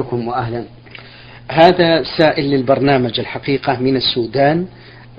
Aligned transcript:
بكم 0.00 0.28
وأهلا 0.28 0.64
هذا 1.50 2.02
سائل 2.18 2.44
للبرنامج 2.44 3.20
الحقيقة 3.20 3.80
من 3.80 3.96
السودان 3.96 4.66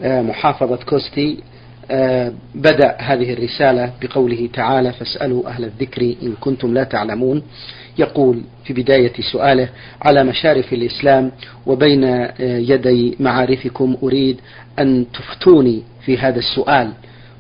آه، 0.01 0.21
محافظة 0.21 0.75
كوستي. 0.75 1.39
آه، 1.91 2.33
بدأ 2.55 2.95
هذه 3.00 3.33
الرسالة 3.33 3.93
بقوله 4.01 4.50
تعالى 4.53 4.93
فاسألوا 4.93 5.47
أهل 5.47 5.65
الذكر 5.65 6.01
إن 6.23 6.33
كنتم 6.39 6.73
لا 6.73 6.83
تعلمون 6.83 7.43
يقول 7.97 8.41
في 8.63 8.73
بداية 8.73 9.13
سؤاله 9.31 9.70
على 10.02 10.23
مشارف 10.23 10.73
الإسلام 10.73 11.32
وبين 11.66 12.04
آه، 12.04 12.34
يدي 12.39 13.16
معارفكم 13.20 13.98
أريد 14.04 14.41
أن 14.80 15.05
تفتوني 15.14 15.84
في 16.05 16.18
هذا 16.18 16.39
السؤال 16.39 16.91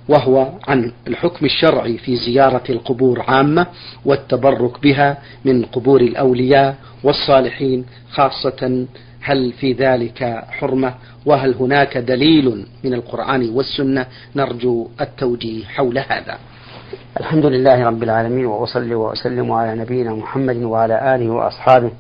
وهو 0.09 0.47
عن 0.67 0.91
الحكم 1.07 1.45
الشرعي 1.45 1.97
في 1.97 2.15
زيارة 2.15 2.63
القبور 2.69 3.21
عامة 3.27 3.67
والتبرك 4.05 4.81
بها 4.81 5.17
من 5.45 5.65
قبور 5.65 6.01
الأولياء 6.01 6.75
والصالحين 7.03 7.85
خاصة 8.11 8.85
هل 9.21 9.51
في 9.51 9.73
ذلك 9.73 10.43
حرمة؟ 10.49 10.93
وهل 11.25 11.53
هناك 11.53 11.97
دليل 11.97 12.65
من 12.83 12.93
القرآن 12.93 13.49
والسنة؟ 13.49 14.05
نرجو 14.35 14.87
التوجيه 15.01 15.65
حول 15.65 15.97
هذا. 15.97 16.37
الحمد 17.19 17.45
لله 17.45 17.83
رب 17.83 18.03
العالمين 18.03 18.45
وأصلي 18.45 18.95
وأسلم 18.95 19.51
على 19.51 19.75
نبينا 19.81 20.13
محمد 20.13 20.55
وعلى 20.57 21.15
آله 21.15 21.29
وأصحابه 21.29 21.91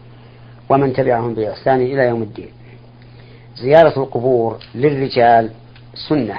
ومن 0.69 0.93
تبعهم 0.93 1.33
بإحسان 1.33 1.81
إلى 1.81 2.01
يوم 2.07 2.21
الدين. 2.21 2.51
زيارة 3.55 4.03
القبور 4.03 4.57
للرجال 4.75 5.49
سنة. 6.09 6.35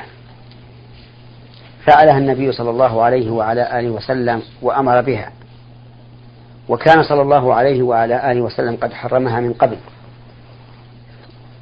فعلها 1.91 2.19
النبي 2.19 2.53
صلى 2.53 2.71
الله 2.71 3.03
عليه 3.03 3.31
وعلى 3.31 3.81
آله 3.81 3.91
وسلم 3.91 4.43
وأمر 4.63 5.01
بها. 5.01 5.33
وكان 6.69 7.03
صلى 7.03 7.23
الله 7.23 7.55
عليه 7.55 7.83
وعلى 7.83 8.33
آله 8.33 8.41
وسلم 8.41 8.77
قد 8.77 8.93
حرمها 8.93 9.41
من 9.41 9.53
قبل. 9.53 9.77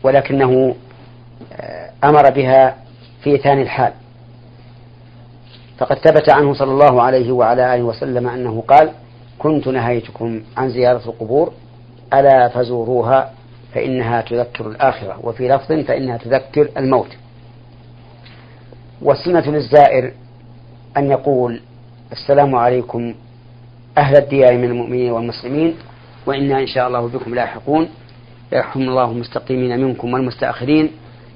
ولكنه 0.02 0.74
آه، 1.52 1.90
أمر 2.04 2.30
بها 2.30 2.76
في 3.22 3.36
ثاني 3.36 3.62
الحال. 3.62 3.92
فقد 5.78 5.98
ثبت 5.98 6.34
عنه 6.34 6.54
صلى 6.54 6.70
الله 6.70 7.02
عليه 7.02 7.32
وعلى 7.32 7.74
آله 7.74 7.82
وسلم 7.82 8.28
أنه 8.28 8.64
قال 8.68 8.90
كنت 9.38 9.68
نهيتكم 9.68 10.42
عن 10.56 10.70
زيارة 10.70 11.02
القبور 11.06 11.52
ألا 12.14 12.48
فزوروها 12.48 13.32
فإنها 13.74 14.20
تذكر 14.20 14.66
الآخرة 14.66 15.18
وفي 15.22 15.48
لفظ 15.48 15.72
فإنها 15.72 16.16
تذكر 16.16 16.68
الموت. 16.76 17.16
والسنة 19.02 19.50
للزائر 19.50 20.12
أن 20.96 21.10
يقول 21.10 21.60
السلام 22.12 22.54
عليكم 22.54 23.14
أهل 23.98 24.16
الديار 24.16 24.58
من 24.58 24.64
المؤمنين 24.64 25.12
والمسلمين 25.12 25.74
وإنا 26.26 26.60
إن 26.60 26.66
شاء 26.66 26.88
الله 26.88 27.08
بكم 27.08 27.34
لاحقون. 27.34 27.88
يرحم 28.52 28.80
الله 28.80 29.10
المستقيمين 29.10 29.80
منكم 29.80 30.14
والمستأخرين. 30.14 30.90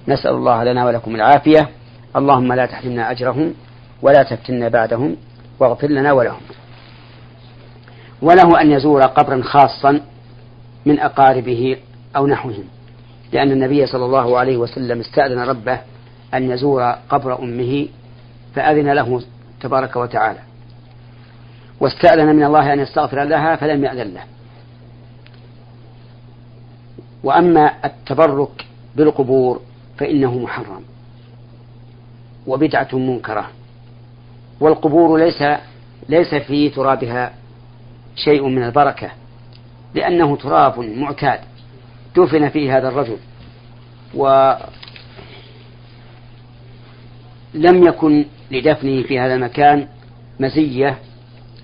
نسأل 0.08 0.30
الله 0.30 0.64
لنا 0.64 0.86
ولكم 0.86 1.14
العافية. 1.14 1.68
اللهم 2.16 2.52
لا 2.52 2.66
تحرمنا 2.66 3.10
أجرهم 3.10 3.54
ولا 4.02 4.22
تفتنا 4.22 4.68
بعدهم 4.68 5.16
واغفر 5.60 5.88
لنا 5.88 6.12
ولهم. 6.12 6.40
وله 8.22 8.60
أن 8.60 8.70
يزور 8.70 9.02
قبرا 9.02 9.42
خاصا 9.42 10.00
من 10.86 11.00
أقاربه 11.00 11.76
أو 12.16 12.26
نحوهم 12.26 12.64
لأن 13.32 13.52
النبي 13.52 13.86
صلى 13.86 14.04
الله 14.04 14.38
عليه 14.38 14.56
وسلم 14.56 15.00
استأذن 15.00 15.38
ربه 15.38 15.78
أن 16.34 16.50
يزور 16.50 16.82
قبر 16.82 17.38
أمه 17.42 17.88
فأذن 18.54 18.92
له 18.92 19.22
تبارك 19.60 19.96
وتعالى. 19.96 20.38
واستأذن 21.80 22.36
من 22.36 22.44
الله 22.44 22.72
أن 22.72 22.80
يستغفر 22.80 23.24
لها 23.24 23.56
فلم 23.56 23.84
يأذن 23.84 24.14
له. 24.14 24.22
وأما 27.24 27.72
التبرك 27.84 28.66
بالقبور 28.96 29.60
فإنه 29.98 30.38
محرم 30.38 30.82
وبدعة 32.46 32.88
منكرة. 32.92 33.50
والقبور 34.60 35.18
ليس 35.18 35.42
ليس 36.08 36.34
في 36.34 36.68
ترابها 36.68 37.32
شيء 38.16 38.48
من 38.48 38.62
البركة 38.62 39.10
لأنه 39.94 40.36
تراب 40.36 40.80
معتاد 40.80 41.40
دفن 42.16 42.48
فيه 42.48 42.78
هذا 42.78 42.88
الرجل. 42.88 43.16
و 44.14 44.52
لم 47.54 47.86
يكن 47.86 48.24
لدفنه 48.50 49.02
في 49.02 49.18
هذا 49.18 49.34
المكان 49.34 49.86
مزية 50.40 50.98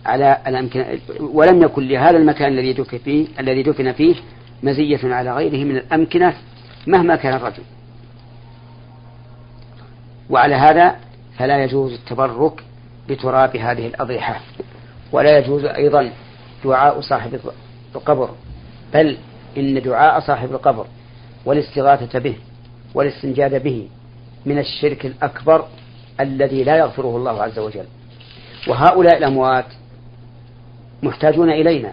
على 0.07 0.39
الأمكنة 0.47 0.99
ولم 1.21 1.63
يكن 1.63 1.89
لهذا 1.89 2.17
المكان 2.17 2.53
الذي 2.53 2.73
دفن 2.73 2.99
فيه 2.99 3.27
الذي 3.41 3.63
دفن 3.63 3.93
فيه 3.93 4.15
مزية 4.63 5.15
على 5.15 5.35
غيره 5.35 5.65
من 5.65 5.77
الأمكنة 5.77 6.35
مهما 6.87 7.17
كان 7.17 7.35
الرجل. 7.35 7.63
وعلى 10.31 10.55
هذا 10.55 10.97
فلا 11.39 11.65
يجوز 11.65 11.93
التبرك 11.93 12.65
بتراب 13.09 13.57
هذه 13.57 13.87
الأضرحة 13.87 14.41
ولا 15.13 15.39
يجوز 15.39 15.65
أيضا 15.65 16.11
دعاء 16.65 17.01
صاحب 17.01 17.41
القبر 17.95 18.31
بل 18.95 19.17
إن 19.57 19.83
دعاء 19.83 20.21
صاحب 20.21 20.53
القبر 20.53 20.87
والاستغاثة 21.45 22.19
به 22.19 22.37
والاستنجاد 22.95 23.63
به 23.63 23.89
من 24.47 24.59
الشرك 24.59 25.07
الأكبر 25.07 25.65
الذي 26.21 26.65
لا 26.65 26.77
يغفره 26.77 27.17
الله 27.17 27.43
عز 27.43 27.59
وجل. 27.59 27.85
وهؤلاء 28.69 29.19
الأموات 29.19 29.65
محتاجون 31.03 31.51
إلينا 31.51 31.93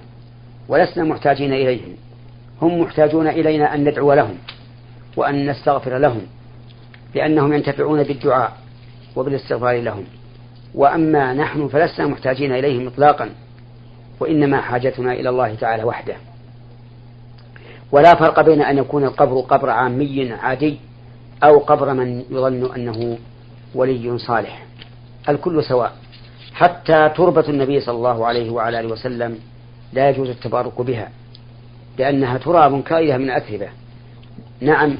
ولسنا 0.68 1.04
محتاجين 1.04 1.54
إليهم. 1.54 1.96
هم 2.62 2.82
محتاجون 2.82 3.28
إلينا 3.28 3.76
أن 3.76 3.90
ندعو 3.90 4.14
لهم 4.14 4.38
وأن 5.18 5.50
نستغفر 5.50 5.98
لهم 5.98 6.22
لأنهم 7.16 7.54
ينتفعون 7.54 8.04
بالدعاء 8.04 8.58
وبالاستغفار 9.16 9.82
لهم. 9.82 10.04
وأما 10.76 11.34
نحن 11.34 11.68
فلسنا 11.68 12.08
محتاجين 12.08 12.52
إليهم 12.52 12.88
إطلاقا 12.88 13.30
وإنما 14.20 14.62
حاجتنا 14.62 15.14
إلى 15.14 15.30
الله 15.30 15.56
تعالى 15.56 15.84
وحده. 15.84 16.16
ولا 17.92 18.16
فرق 18.16 18.42
بين 18.42 18.62
أن 18.62 18.78
يكون 18.78 19.04
القبر 19.04 19.40
قبر 19.40 19.70
عامي 19.70 20.32
عادي 20.32 20.78
أو 21.44 21.60
قبر 21.60 21.94
من 21.94 22.20
يظن 22.32 22.76
أنه 22.76 23.18
ولي 23.76 24.18
صالح. 24.18 24.66
الكل 25.30 25.64
سواء. 25.64 25.96
حتى 26.54 27.10
تربة 27.10 27.50
النبي 27.50 27.80
صلى 27.80 27.96
الله 27.96 28.26
عليه 28.26 28.50
وعلى 28.50 28.80
آله 28.80 28.92
وسلم 28.92 29.40
لا 29.94 30.10
يجوز 30.10 30.30
التبارك 30.30 30.82
بها 30.82 31.10
لأنها 31.98 32.38
تراب 32.38 32.84
كائية 32.84 33.18
من 33.18 33.30
أتربة 33.30 33.70
نعم 34.62 34.98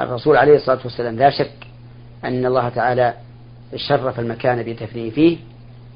الرسول 0.00 0.36
عليه 0.36 0.56
الصلاة 0.56 0.78
والسلام 0.84 1.16
لا 1.16 1.30
شك 1.30 1.66
أن 2.24 2.46
الله 2.46 2.68
تعالى 2.68 3.14
شرف 3.76 4.20
المكان 4.20 4.62
بدفنه 4.62 5.10
فيه 5.10 5.36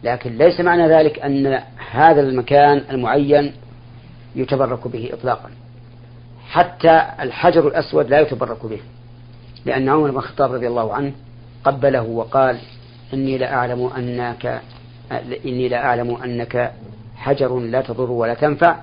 لكن 0.04 0.38
ليس 0.38 0.60
معنى 0.60 0.88
ذلك 0.88 1.18
أن 1.18 1.60
هذا 1.90 2.20
المكان 2.20 2.84
المعين 2.90 3.52
يتبرك 4.36 4.88
به 4.88 5.10
إطلاقا. 5.12 5.50
حتى 6.48 7.06
الحجر 7.20 7.68
الأسود 7.68 8.10
لا 8.10 8.20
يتبرك 8.20 8.66
به. 8.66 8.80
لأن 9.66 9.88
عمر 9.88 10.10
بن 10.10 10.16
الخطاب 10.16 10.52
رضي 10.52 10.68
الله 10.68 10.94
عنه 10.94 11.12
قبله 11.64 12.02
وقال 12.02 12.58
إني 13.14 13.38
لأعلم 13.38 13.90
أنك 13.96 14.60
إني 15.46 15.68
لأعلم 15.68 16.14
أنك 16.24 16.72
حجر 17.16 17.58
لا 17.58 17.80
تضر 17.80 18.10
ولا 18.10 18.34
تنفع 18.34 18.76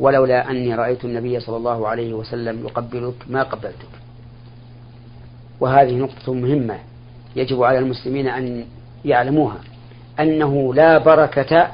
ولولا 0.00 0.50
أني 0.50 0.74
رأيت 0.74 1.04
النبي 1.04 1.40
صلى 1.40 1.56
الله 1.56 1.88
عليه 1.88 2.14
وسلم 2.14 2.66
يقبلك 2.66 3.14
ما 3.28 3.42
قبلتك. 3.42 3.88
وهذه 5.60 5.92
نقطة 5.92 6.34
مهمة 6.34 6.78
يجب 7.36 7.62
على 7.62 7.78
المسلمين 7.78 8.28
أن 8.28 8.64
يعلموها 9.04 9.56
أنه 10.20 10.74
لا 10.74 10.98
بركة 10.98 11.68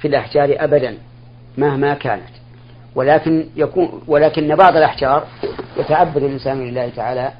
في 0.00 0.08
الأحجار 0.08 0.56
أبدا 0.58 0.98
مهما 1.58 1.94
كانت. 1.94 2.36
ولكن 2.94 3.46
يكون 3.56 4.02
ولكن 4.06 4.56
بعض 4.56 4.76
الأحجار 4.76 5.26
يتعبد 5.76 6.22
الإنسان 6.22 6.68
لله 6.68 6.88
تعالى 6.88 7.32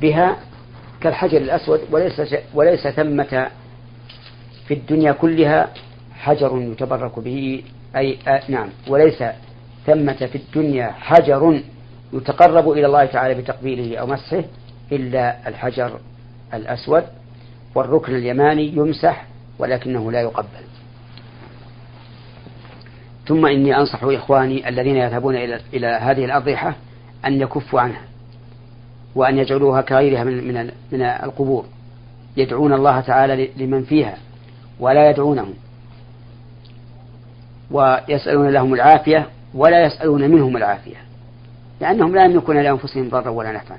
بها 0.00 0.36
كالحجر 1.00 1.36
الأسود 1.36 1.80
وليس 1.90 2.34
وليس 2.54 2.88
ثمة 2.88 3.50
في 4.68 4.74
الدنيا 4.74 5.12
كلها 5.12 5.68
حجر 6.16 6.58
يتبرك 6.58 7.18
به 7.18 7.62
أي 7.96 8.18
آه 8.28 8.42
نعم 8.48 8.68
وليس 8.88 9.22
ثمة 9.86 10.12
في 10.12 10.34
الدنيا 10.38 10.86
حجر 10.90 11.60
يتقرب 12.12 12.70
إلى 12.70 12.86
الله 12.86 13.04
تعالى 13.04 13.34
بتقبيله 13.34 13.96
أو 13.96 14.06
مسحه 14.06 14.44
إلا 14.92 15.48
الحجر 15.48 16.00
الأسود 16.54 17.04
والركن 17.74 18.14
اليماني 18.14 18.66
يمسح 18.66 19.26
ولكنه 19.58 20.12
لا 20.12 20.20
يقبل. 20.20 20.68
ثم 23.26 23.46
إني 23.46 23.76
أنصح 23.76 24.04
إخواني 24.04 24.68
الذين 24.68 24.96
يذهبون 24.96 25.36
إلى 25.74 25.86
هذه 25.86 26.24
الأضرحة 26.24 26.74
أن 27.24 27.40
يكفوا 27.40 27.80
عنها. 27.80 28.07
وأن 29.18 29.38
يجعلوها 29.38 29.80
كغيرها 29.80 30.24
من 30.24 30.48
من 30.48 30.70
من 30.92 31.02
القبور. 31.02 31.64
يدعون 32.36 32.72
الله 32.72 33.00
تعالى 33.00 33.48
لمن 33.56 33.82
فيها 33.82 34.16
ولا 34.80 35.10
يدعونهم. 35.10 35.54
ويسألون 37.70 38.48
لهم 38.48 38.74
العافية 38.74 39.26
ولا 39.54 39.86
يسألون 39.86 40.30
منهم 40.30 40.56
العافية. 40.56 40.96
لأنهم 41.80 42.14
لا 42.14 42.24
يملكون 42.24 42.62
لأنفسهم 42.62 43.08
ضرا 43.08 43.30
ولا 43.30 43.52
نفعا. 43.52 43.78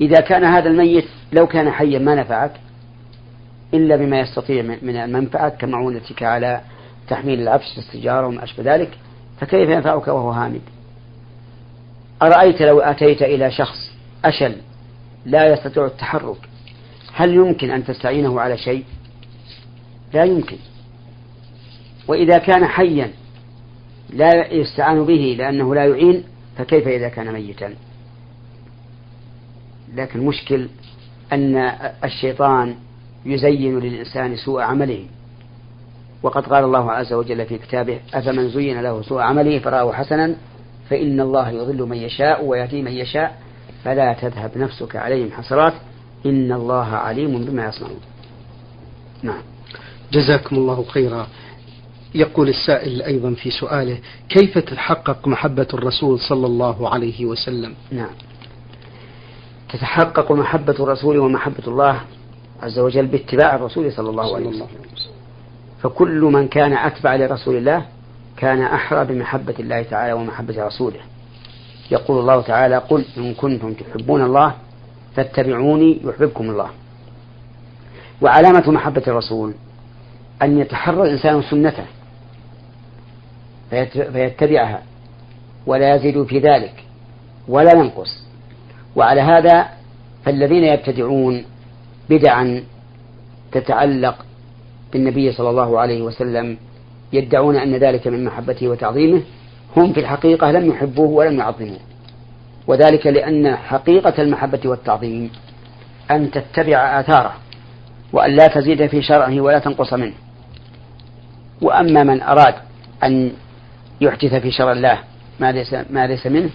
إذا 0.00 0.20
كان 0.20 0.44
هذا 0.44 0.68
الميت 0.68 1.04
لو 1.32 1.46
كان 1.46 1.70
حيا 1.70 1.98
ما 1.98 2.14
نفعك 2.14 2.52
إلا 3.74 3.96
بما 3.96 4.20
يستطيع 4.20 4.62
من 4.62 4.96
المنفعة 4.96 5.48
كمعونتك 5.48 6.22
على 6.22 6.60
تحميل 7.08 7.40
العفش 7.40 7.78
السجارة 7.78 8.26
وما 8.26 8.44
أشبه 8.44 8.74
ذلك 8.74 8.98
فكيف 9.40 9.68
ينفعك 9.70 10.08
وهو 10.08 10.30
هامد؟ 10.30 10.60
أرأيت 12.22 12.62
لو 12.62 12.80
أتيت 12.80 13.22
إلى 13.22 13.50
شخص 13.50 13.94
أشل 14.24 14.56
لا 15.26 15.52
يستطيع 15.52 15.86
التحرك. 15.86 16.48
هل 17.12 17.34
يمكن 17.34 17.70
أن 17.70 17.84
تستعينه 17.84 18.40
على 18.40 18.58
شيء؟ 18.58 18.84
لا 20.14 20.24
يمكن. 20.24 20.56
وإذا 22.08 22.38
كان 22.38 22.66
حيا 22.66 23.10
لا 24.10 24.52
يستعان 24.52 25.04
به 25.04 25.36
لأنه 25.38 25.74
لا 25.74 25.84
يعين 25.84 26.24
فكيف 26.56 26.88
إذا 26.88 27.08
كان 27.08 27.32
ميتا؟ 27.32 27.74
لكن 29.94 30.18
المشكل 30.18 30.68
أن 31.32 31.56
الشيطان 32.04 32.74
يزين 33.26 33.78
للإنسان 33.78 34.36
سوء 34.36 34.60
عمله. 34.60 35.04
وقد 36.22 36.46
قال 36.46 36.64
الله 36.64 36.92
عز 36.92 37.12
وجل 37.12 37.46
في 37.46 37.58
كتابه 37.58 38.00
أفمن 38.14 38.48
زين 38.48 38.80
له 38.80 39.02
سوء 39.02 39.20
عمله 39.20 39.58
فرآه 39.58 39.92
حسنا 39.92 40.36
فإن 40.90 41.20
الله 41.20 41.50
يضل 41.50 41.82
من 41.88 41.96
يشاء 41.96 42.44
ويهدي 42.44 42.82
من 42.82 42.92
يشاء 42.92 43.43
فلا 43.84 44.12
تذهب 44.12 44.58
نفسك 44.58 44.96
عليهم 44.96 45.32
حسرات. 45.32 45.72
إن 46.26 46.52
الله 46.52 46.86
عليم 46.86 47.44
بما 47.44 47.68
يصنعون. 47.68 48.00
نعم. 49.22 49.42
جزاكم 50.12 50.56
الله 50.56 50.84
خيرا. 50.88 51.26
يقول 52.14 52.48
السائل 52.48 53.02
أيضا 53.02 53.34
في 53.34 53.50
سؤاله 53.50 53.98
كيف 54.28 54.58
تتحقق 54.58 55.28
محبة 55.28 55.66
الرسول 55.74 56.20
صلى 56.20 56.46
الله 56.46 56.88
عليه 56.88 57.24
وسلم؟ 57.24 57.74
نعم. 57.90 58.10
تتحقق 59.72 60.32
محبة 60.32 60.72
الرسول 60.80 61.18
ومحبة 61.18 61.64
الله 61.66 62.00
عز 62.62 62.78
وجل 62.78 63.06
باتباع 63.06 63.54
الرسول 63.54 63.92
صلى 63.92 64.10
الله 64.10 64.36
عليه 64.36 64.46
وسلم. 64.46 64.66
فكل 65.82 66.20
من 66.20 66.48
كان 66.48 66.72
أتبع 66.72 67.16
لرسول 67.16 67.56
الله 67.56 67.86
كان 68.36 68.62
أحرى 68.62 69.04
بمحبة 69.04 69.54
الله 69.58 69.82
تعالى 69.82 70.12
ومحبة 70.12 70.66
رسوله. 70.66 71.00
يقول 71.90 72.20
الله 72.20 72.40
تعالى 72.40 72.78
قل 72.78 73.04
إن 73.16 73.34
كنتم 73.34 73.72
تحبون 73.72 74.22
الله 74.22 74.54
فاتبعوني 75.16 76.00
يحببكم 76.04 76.50
الله. 76.50 76.68
وعلامة 78.22 78.70
محبة 78.70 79.02
الرسول 79.06 79.54
أن 80.42 80.58
يتحرى 80.58 81.02
الإنسان 81.02 81.42
سنته 81.42 81.84
فيتبعها 84.12 84.82
ولا 85.66 85.94
يزيد 85.94 86.22
في 86.22 86.38
ذلك 86.38 86.84
ولا 87.48 87.72
ينقص. 87.72 88.24
وعلى 88.96 89.20
هذا 89.20 89.68
فالذين 90.24 90.64
يبتدعون 90.64 91.44
بدعا 92.10 92.64
تتعلق 93.52 94.24
بالنبي 94.92 95.32
صلى 95.32 95.50
الله 95.50 95.80
عليه 95.80 96.02
وسلم 96.02 96.56
يدعون 97.12 97.56
أن 97.56 97.74
ذلك 97.74 98.06
من 98.08 98.24
محبته 98.24 98.68
وتعظيمه. 98.68 99.22
هم 99.76 99.92
في 99.92 100.00
الحقيقة 100.00 100.50
لم 100.50 100.70
يحبوه 100.70 101.08
ولم 101.08 101.38
يعظموه. 101.38 101.78
وذلك 102.66 103.06
لأن 103.06 103.56
حقيقة 103.56 104.22
المحبة 104.22 104.60
والتعظيم 104.64 105.30
أن 106.10 106.30
تتبع 106.30 107.00
آثاره 107.00 107.32
وأن 108.12 108.30
لا 108.30 108.46
تزيد 108.46 108.86
في 108.86 109.02
شرعه 109.02 109.40
ولا 109.40 109.58
تنقص 109.58 109.92
منه. 109.92 110.14
وأما 111.62 112.04
من 112.04 112.22
أراد 112.22 112.54
أن 113.04 113.32
يحدث 114.00 114.34
في 114.34 114.50
شرع 114.50 114.72
الله 114.72 114.98
ما 115.40 115.52
ليس, 115.52 115.74
ما 115.90 116.06
ليس 116.06 116.26
منه 116.26 116.50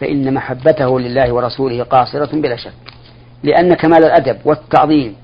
فإن 0.00 0.34
محبته 0.34 1.00
لله 1.00 1.32
ورسوله 1.32 1.82
قاصرة 1.82 2.40
بلا 2.40 2.56
شك. 2.56 2.72
لأن 3.42 3.74
كمال 3.74 4.04
الأدب 4.04 4.36
والتعظيم 4.44 5.16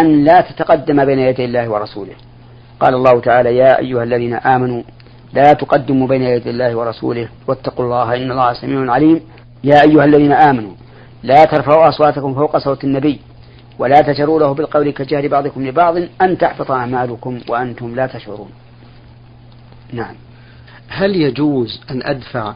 أن 0.00 0.24
لا 0.24 0.40
تتقدم 0.40 1.04
بين 1.04 1.18
يدي 1.18 1.44
الله 1.44 1.68
ورسوله. 1.68 2.14
قال 2.80 2.94
الله 2.94 3.20
تعالى 3.20 3.56
يا 3.56 3.78
أيها 3.78 4.02
الذين 4.02 4.34
آمنوا 4.34 4.82
لا 5.32 5.52
تقدموا 5.52 6.08
بين 6.08 6.22
يدي 6.22 6.50
الله 6.50 6.76
ورسوله 6.76 7.28
واتقوا 7.46 7.84
الله 7.84 8.16
إن 8.16 8.30
الله 8.30 8.52
سميع 8.52 8.92
عليم. 8.92 9.20
يا 9.64 9.82
أيها 9.82 10.04
الذين 10.04 10.32
آمنوا 10.32 10.72
لا 11.22 11.44
ترفعوا 11.44 11.88
أصواتكم 11.88 12.34
فوق 12.34 12.58
صوت 12.58 12.84
النبي 12.84 13.20
ولا 13.78 14.00
تجروا 14.00 14.40
له 14.40 14.52
بالقول 14.52 14.90
كجهر 14.90 15.28
بعضكم 15.28 15.66
لبعض 15.66 15.96
أن 16.22 16.38
تحبط 16.38 16.70
أعمالكم 16.70 17.40
وأنتم 17.48 17.94
لا 17.94 18.06
تشعرون. 18.06 18.50
نعم. 19.92 20.14
هل 20.88 21.16
يجوز 21.16 21.80
أن 21.90 22.02
أدفع 22.02 22.54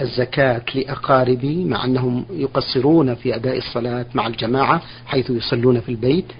الزكاة 0.00 0.62
لأقاربي 0.74 1.64
مع 1.64 1.84
أنهم 1.84 2.24
يقصرون 2.30 3.14
في 3.14 3.36
أداء 3.36 3.58
الصلاة 3.58 4.06
مع 4.14 4.26
الجماعة 4.26 4.82
حيث 5.06 5.30
يصلون 5.30 5.80
في 5.80 5.88
البيت؟ 5.88 6.32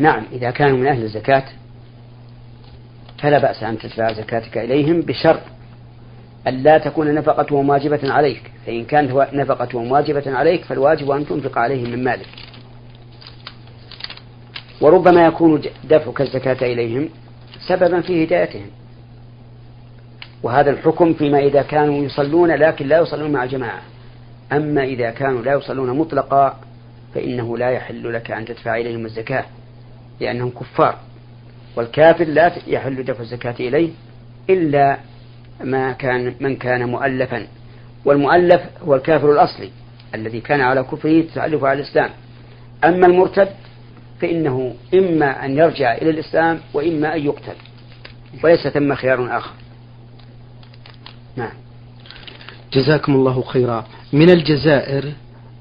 نعم 0.00 0.22
إذا 0.32 0.50
كانوا 0.50 0.78
من 0.78 0.86
أهل 0.86 1.02
الزكاة 1.02 1.44
فلا 3.18 3.38
بأس 3.38 3.62
أن 3.62 3.78
تدفع 3.78 4.12
زكاتك 4.12 4.58
إليهم 4.58 5.00
بشرط 5.00 5.40
أن 6.48 6.62
لا 6.62 6.78
تكون 6.78 7.14
نفقتهم 7.14 7.68
واجبة 7.68 8.12
عليك. 8.12 8.50
فإن 8.66 8.84
كانت 8.84 9.28
نفقتهم 9.32 9.92
واجبة 9.92 10.22
عليك 10.26 10.64
فالواجب 10.64 11.10
أن 11.10 11.26
تنفق 11.26 11.58
عليهم 11.58 11.90
من 11.90 12.04
مالك. 12.04 12.28
وربما 14.80 15.26
يكون 15.26 15.62
دفعك 15.84 16.20
الزكاة 16.20 16.72
إليهم 16.72 17.08
سببا 17.68 18.00
في 18.00 18.24
هدايتهم. 18.24 18.66
وهذا 20.42 20.70
الحكم 20.70 21.14
فيما 21.14 21.38
إذا 21.38 21.62
كانوا 21.62 22.04
يصلون 22.04 22.50
لكن 22.50 22.86
لا 22.86 22.98
يصلون 22.98 23.32
مع 23.32 23.44
جماعة. 23.44 23.82
أما 24.52 24.84
إذا 24.84 25.10
كانوا 25.10 25.42
لا 25.42 25.52
يصلون 25.52 25.98
مطلقا 25.98 26.60
فإنه 27.14 27.58
لا 27.58 27.70
يحل 27.70 28.12
لك 28.12 28.30
أن 28.30 28.44
تدفع 28.44 28.76
إليهم 28.76 29.04
الزكاة 29.04 29.44
لأنهم 30.20 30.50
كفار. 30.50 30.98
والكافر 31.76 32.24
لا 32.24 32.52
يحل 32.66 33.04
دفع 33.04 33.20
الزكاة 33.20 33.54
إليه 33.60 33.90
إلا 34.50 34.98
ما 35.64 35.92
كان 35.92 36.34
من 36.40 36.56
كان 36.56 36.88
مؤلفا. 36.88 37.46
والمؤلف 38.04 38.60
هو 38.82 38.94
الكافر 38.94 39.32
الأصلي 39.32 39.70
الذي 40.14 40.40
كان 40.40 40.60
على 40.60 40.82
كفره 40.82 41.24
تألف 41.34 41.64
على 41.64 41.80
الإسلام. 41.80 42.10
أما 42.84 43.06
المرتد 43.06 43.48
فإنه 44.20 44.74
إما 44.94 45.44
أن 45.44 45.58
يرجع 45.58 45.94
إلى 45.94 46.10
الإسلام 46.10 46.60
وإما 46.74 47.14
أن 47.14 47.24
يقتل. 47.24 47.56
وليس 48.44 48.68
ثم 48.68 48.94
خيار 48.94 49.38
آخر. 49.38 49.52
نعم. 51.36 51.52
جزاكم 52.72 53.14
الله 53.14 53.42
خيرا. 53.42 53.84
من 54.12 54.30
الجزائر 54.30 55.12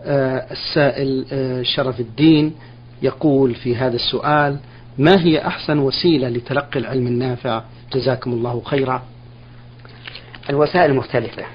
آه 0.06 0.46
السائل 0.52 1.26
آه 1.32 1.62
شرف 1.62 2.00
الدين 2.00 2.56
يقول 3.02 3.56
في 3.56 3.76
هذا 3.76 3.96
السؤال 3.96 4.58
ما 4.98 5.22
هي 5.22 5.48
أحسن 5.48 5.80
وسيلة 5.80 6.30
لتلقي 6.30 6.80
العلم 6.80 7.08
النافع؟ 7.08 7.64
جزاكم 7.94 8.32
الله 8.32 8.62
خيرا. 8.66 9.04
الوسائل 10.50 10.94
مختلفة 10.94 11.46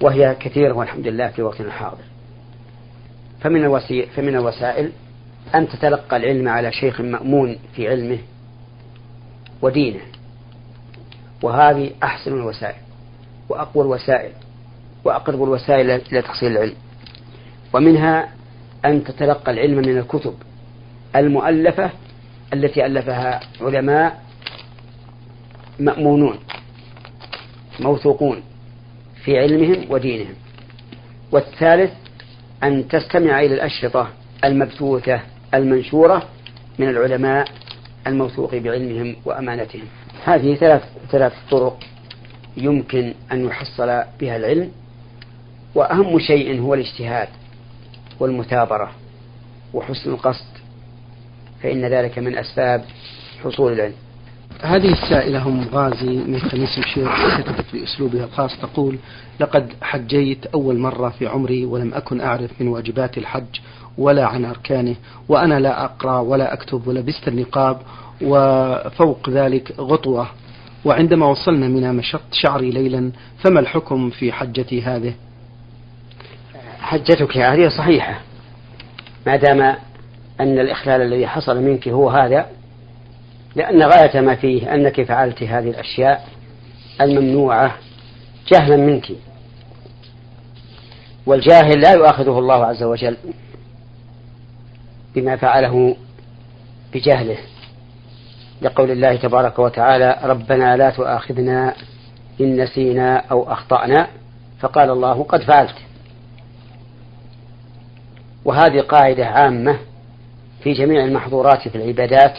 وهي 0.00 0.36
كثيرة 0.40 0.72
والحمد 0.72 1.06
لله 1.06 1.28
في 1.28 1.42
وقتنا 1.42 1.66
الحاضر. 1.66 2.04
فمن, 3.40 3.64
الوسي... 3.64 4.06
فمن 4.06 4.34
الوسائل 4.34 4.92
أن 5.54 5.68
تتلقى 5.68 6.16
العلم 6.16 6.48
على 6.48 6.72
شيخ 6.72 7.00
مأمون 7.00 7.58
في 7.74 7.88
علمه 7.88 8.18
ودينه. 9.62 10.00
وهذه 11.42 11.90
أحسن 12.02 12.32
الوسائل 12.32 12.80
وأقوى 13.48 13.84
الوسائل 13.84 14.32
وأقرب 15.04 15.42
الوسائل 15.42 15.90
إلى 15.90 16.22
تحصيل 16.22 16.52
العلم. 16.52 16.74
ومنها 17.72 18.28
أن 18.84 19.04
تتلقى 19.04 19.52
العلم 19.52 19.76
من 19.76 19.98
الكتب 19.98 20.34
المؤلفة 21.16 21.90
التي 22.52 22.86
ألفها 22.86 23.40
علماء 23.60 24.22
مأمونون 25.78 26.38
موثوقون 27.80 28.42
في 29.24 29.38
علمهم 29.38 29.86
ودينهم. 29.90 30.34
والثالث 31.32 31.92
أن 32.62 32.88
تستمع 32.88 33.40
إلى 33.40 33.54
الأشرطة 33.54 34.08
المبثوثة 34.44 35.20
المنشورة 35.54 36.22
من 36.78 36.88
العلماء 36.88 37.48
الموثوق 38.06 38.54
بعلمهم 38.54 39.16
وأمانتهم. 39.24 39.84
هذه 40.24 40.54
ثلاث 40.54 40.82
ثلاث 41.10 41.32
طرق 41.50 41.78
يمكن 42.56 43.14
أن 43.32 43.44
يحصل 43.44 44.02
بها 44.20 44.36
العلم 44.36 44.70
وأهم 45.74 46.18
شيء 46.18 46.60
هو 46.60 46.74
الاجتهاد 46.74 47.28
والمثابرة 48.20 48.90
وحسن 49.74 50.10
القصد 50.10 50.55
فإن 51.62 51.84
ذلك 51.84 52.18
من 52.18 52.38
أسباب 52.38 52.84
حصول 53.44 53.72
العلم. 53.72 53.94
هذه 54.62 54.92
السائلة 54.92 55.48
أم 55.48 55.68
غازي 55.72 56.06
من 56.06 56.38
خميس 56.38 56.78
مشير 56.78 57.08
كتبت 57.38 57.64
بأسلوبها 57.72 58.24
الخاص 58.24 58.60
تقول 58.60 58.98
لقد 59.40 59.72
حجيت 59.82 60.46
أول 60.46 60.78
مرة 60.78 61.08
في 61.08 61.26
عمري 61.26 61.64
ولم 61.64 61.94
أكن 61.94 62.20
أعرف 62.20 62.50
من 62.60 62.68
واجبات 62.68 63.18
الحج 63.18 63.60
ولا 63.98 64.26
عن 64.26 64.44
أركانه 64.44 64.94
وأنا 65.28 65.60
لا 65.60 65.84
أقرأ 65.84 66.18
ولا 66.18 66.52
أكتب 66.52 66.86
ولبست 66.86 67.28
النقاب 67.28 67.80
وفوق 68.22 69.30
ذلك 69.30 69.74
غطوة 69.78 70.28
وعندما 70.84 71.26
وصلنا 71.26 71.68
منى 71.68 71.92
مشطت 71.92 72.32
شعري 72.32 72.70
ليلا 72.70 73.12
فما 73.38 73.60
الحكم 73.60 74.10
في 74.10 74.32
حجتي 74.32 74.82
هذه؟ 74.82 75.14
حجتك 76.80 77.36
هذه 77.36 77.68
صحيحة 77.68 78.20
ما 79.26 79.36
دام 79.36 79.76
أن 80.40 80.58
الإخلال 80.58 81.00
الذي 81.00 81.26
حصل 81.26 81.62
منك 81.62 81.88
هو 81.88 82.10
هذا 82.10 82.46
لأن 83.56 83.82
غاية 83.82 84.20
ما 84.20 84.34
فيه 84.34 84.74
أنك 84.74 85.02
فعلت 85.02 85.42
هذه 85.42 85.70
الأشياء 85.70 86.28
الممنوعة 87.00 87.76
جهلا 88.52 88.76
منك. 88.76 89.12
والجاهل 91.26 91.80
لا 91.80 91.92
يؤاخذه 91.92 92.38
الله 92.38 92.66
عز 92.66 92.82
وجل 92.82 93.16
بما 95.14 95.36
فعله 95.36 95.96
بجهله. 96.94 97.38
لقول 98.62 98.90
الله 98.90 99.16
تبارك 99.16 99.58
وتعالى 99.58 100.20
ربنا 100.22 100.76
لا 100.76 100.90
تؤاخذنا 100.90 101.74
إن 102.40 102.62
نسينا 102.62 103.16
أو 103.16 103.52
أخطأنا 103.52 104.08
فقال 104.60 104.90
الله 104.90 105.22
قد 105.22 105.42
فعلت. 105.42 105.76
وهذه 108.44 108.80
قاعدة 108.80 109.26
عامة 109.26 109.78
في 110.66 110.72
جميع 110.72 111.04
المحظورات 111.04 111.68
في 111.68 111.76
العبادات 111.76 112.38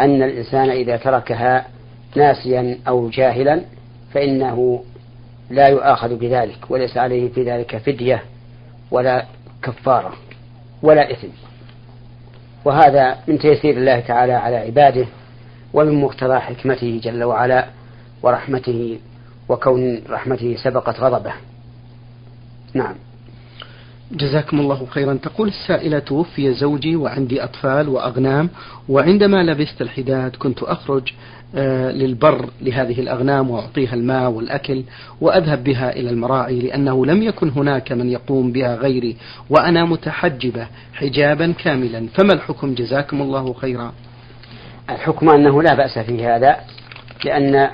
أن 0.00 0.22
الإنسان 0.22 0.70
إذا 0.70 0.96
تركها 0.96 1.66
ناسيا 2.16 2.78
أو 2.88 3.08
جاهلا 3.08 3.60
فإنه 4.14 4.84
لا 5.50 5.68
يؤاخذ 5.68 6.16
بذلك 6.16 6.58
وليس 6.68 6.96
عليه 6.96 7.28
في 7.32 7.42
ذلك 7.44 7.76
فدية 7.76 8.22
ولا 8.90 9.24
كفارة 9.62 10.12
ولا 10.82 11.12
إثم. 11.12 11.28
وهذا 12.64 13.18
من 13.28 13.38
تيسير 13.38 13.76
الله 13.76 14.00
تعالى 14.00 14.32
على 14.32 14.56
عباده 14.56 15.06
ومن 15.74 16.00
مقتضى 16.00 16.38
حكمته 16.38 17.00
جل 17.02 17.24
وعلا 17.24 17.66
ورحمته 18.22 18.98
وكون 19.48 20.02
رحمته 20.10 20.56
سبقت 20.64 21.00
غضبه. 21.00 21.32
نعم. 22.74 22.94
جزاكم 24.12 24.60
الله 24.60 24.86
خيرا. 24.90 25.14
تقول 25.14 25.48
السائلة 25.48 25.98
توفي 25.98 26.54
زوجي 26.54 26.96
وعندي 26.96 27.44
أطفال 27.44 27.88
وأغنام 27.88 28.50
وعندما 28.88 29.42
لبست 29.42 29.82
الحداد 29.82 30.36
كنت 30.36 30.62
أخرج 30.62 31.12
آه، 31.54 31.90
للبر 31.90 32.50
لهذه 32.60 33.00
الأغنام 33.00 33.50
وأعطيها 33.50 33.94
الماء 33.94 34.30
والأكل 34.30 34.82
وأذهب 35.20 35.64
بها 35.64 35.92
إلى 35.96 36.10
المراعي 36.10 36.60
لأنه 36.60 37.06
لم 37.06 37.22
يكن 37.22 37.48
هناك 37.48 37.92
من 37.92 38.10
يقوم 38.10 38.52
بها 38.52 38.76
غيري 38.76 39.16
وأنا 39.50 39.84
متحجبة 39.84 40.66
حجابا 40.92 41.52
كاملا. 41.52 42.06
فما 42.14 42.32
الحكم؟ 42.32 42.74
جزاكم 42.74 43.22
الله 43.22 43.52
خيرا. 43.52 43.92
الحكم 44.90 45.28
أنه 45.28 45.62
لا 45.62 45.74
بأس 45.74 45.98
في 45.98 46.24
هذا 46.24 46.56
لأن 47.24 47.70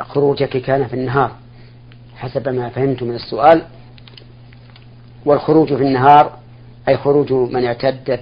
خروجك 0.00 0.56
كان 0.56 0.86
في 0.86 0.94
النهار. 0.94 1.32
حسب 2.16 2.48
ما 2.48 2.68
فهمت 2.68 3.02
من 3.02 3.14
السؤال 3.14 3.62
والخروج 5.24 5.68
في 5.68 5.82
النهار 5.82 6.38
أي 6.88 6.96
خروج 6.96 7.32
من 7.32 7.64
اعتدت 7.64 8.20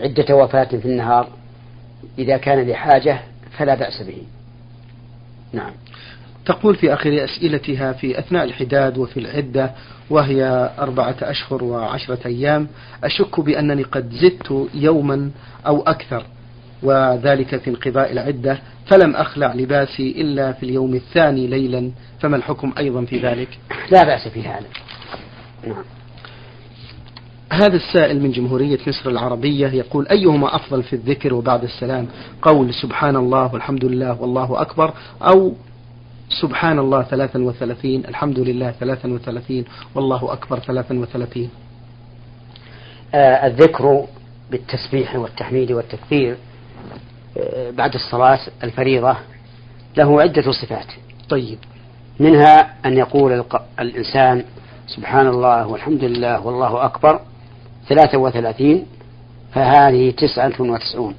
عدة 0.00 0.36
وفاة 0.36 0.64
في 0.64 0.84
النهار 0.84 1.28
إذا 2.18 2.36
كان 2.36 2.68
لحاجة 2.68 3.20
فلا 3.58 3.74
بأس 3.74 4.02
به. 4.02 4.22
نعم. 5.52 5.72
تقول 6.44 6.76
في 6.76 6.94
آخر 6.94 7.24
أسئلتها 7.24 7.92
في 7.92 8.18
أثناء 8.18 8.44
الحداد 8.44 8.98
وفي 8.98 9.20
العدة 9.20 9.70
وهي 10.10 10.70
أربعة 10.78 11.16
أشهر 11.22 11.64
وعشرة 11.64 12.26
أيام 12.26 12.68
أشك 13.04 13.40
بأنني 13.40 13.82
قد 13.82 14.12
زدت 14.12 14.68
يوما 14.74 15.30
أو 15.66 15.82
أكثر 15.82 16.24
وذلك 16.82 17.56
في 17.56 17.70
انقضاء 17.70 18.12
العدة 18.12 18.58
فلم 18.86 19.16
أخلع 19.16 19.54
لباسي 19.54 20.10
إلا 20.10 20.52
في 20.52 20.62
اليوم 20.62 20.94
الثاني 20.94 21.46
ليلا 21.46 21.90
فما 22.20 22.36
الحكم 22.36 22.72
أيضا 22.78 23.04
في 23.04 23.18
ذلك؟ 23.18 23.48
لا 23.90 24.04
بأس 24.04 24.28
في 24.28 24.42
هذا 24.42 24.66
نعم. 25.66 25.84
هذا 27.52 27.76
السائل 27.76 28.20
من 28.22 28.32
جمهورية 28.32 28.78
مصر 28.86 29.10
العربية 29.10 29.68
يقول 29.68 30.08
أيهما 30.08 30.56
أفضل 30.56 30.82
في 30.82 30.92
الذكر 30.92 31.34
وبعد 31.34 31.64
السلام؟ 31.64 32.06
قول 32.42 32.74
سبحان 32.74 33.16
الله 33.16 33.52
والحمد 33.54 33.84
لله 33.84 34.20
والله 34.20 34.60
أكبر 34.60 34.92
أو 35.22 35.54
سبحان 36.40 36.78
الله 36.78 37.02
ثلاثا 37.02 37.38
وثلاثين 37.42 38.04
الحمد 38.08 38.38
لله 38.38 38.70
ثلاثا 38.70 39.08
وثلاثين 39.08 39.64
والله 39.94 40.32
أكبر 40.32 40.58
ثلاثا 40.58 40.98
وثلاثين. 40.98 41.50
آه 43.14 43.46
الذكر 43.46 44.04
بالتسبيح 44.50 45.16
والتحميد 45.16 45.72
والتكبير 45.72 46.36
آه 47.38 47.70
بعد 47.70 47.94
الصلاة 47.94 48.38
الفريضة 48.62 49.16
له 49.96 50.22
عدة 50.22 50.52
صفات. 50.52 50.86
طيب. 51.28 51.58
منها 52.20 52.74
أن 52.86 52.96
يقول 52.96 53.44
الإنسان 53.80 54.44
سبحان 54.86 55.26
الله 55.26 55.66
والحمد 55.66 56.04
لله 56.04 56.46
والله 56.46 56.84
أكبر. 56.84 57.20
ثلاثة 57.88 58.18
وثلاثين 58.18 58.86
فهذه 59.52 60.10
تسعة 60.10 60.60
وتسعون. 60.60 61.14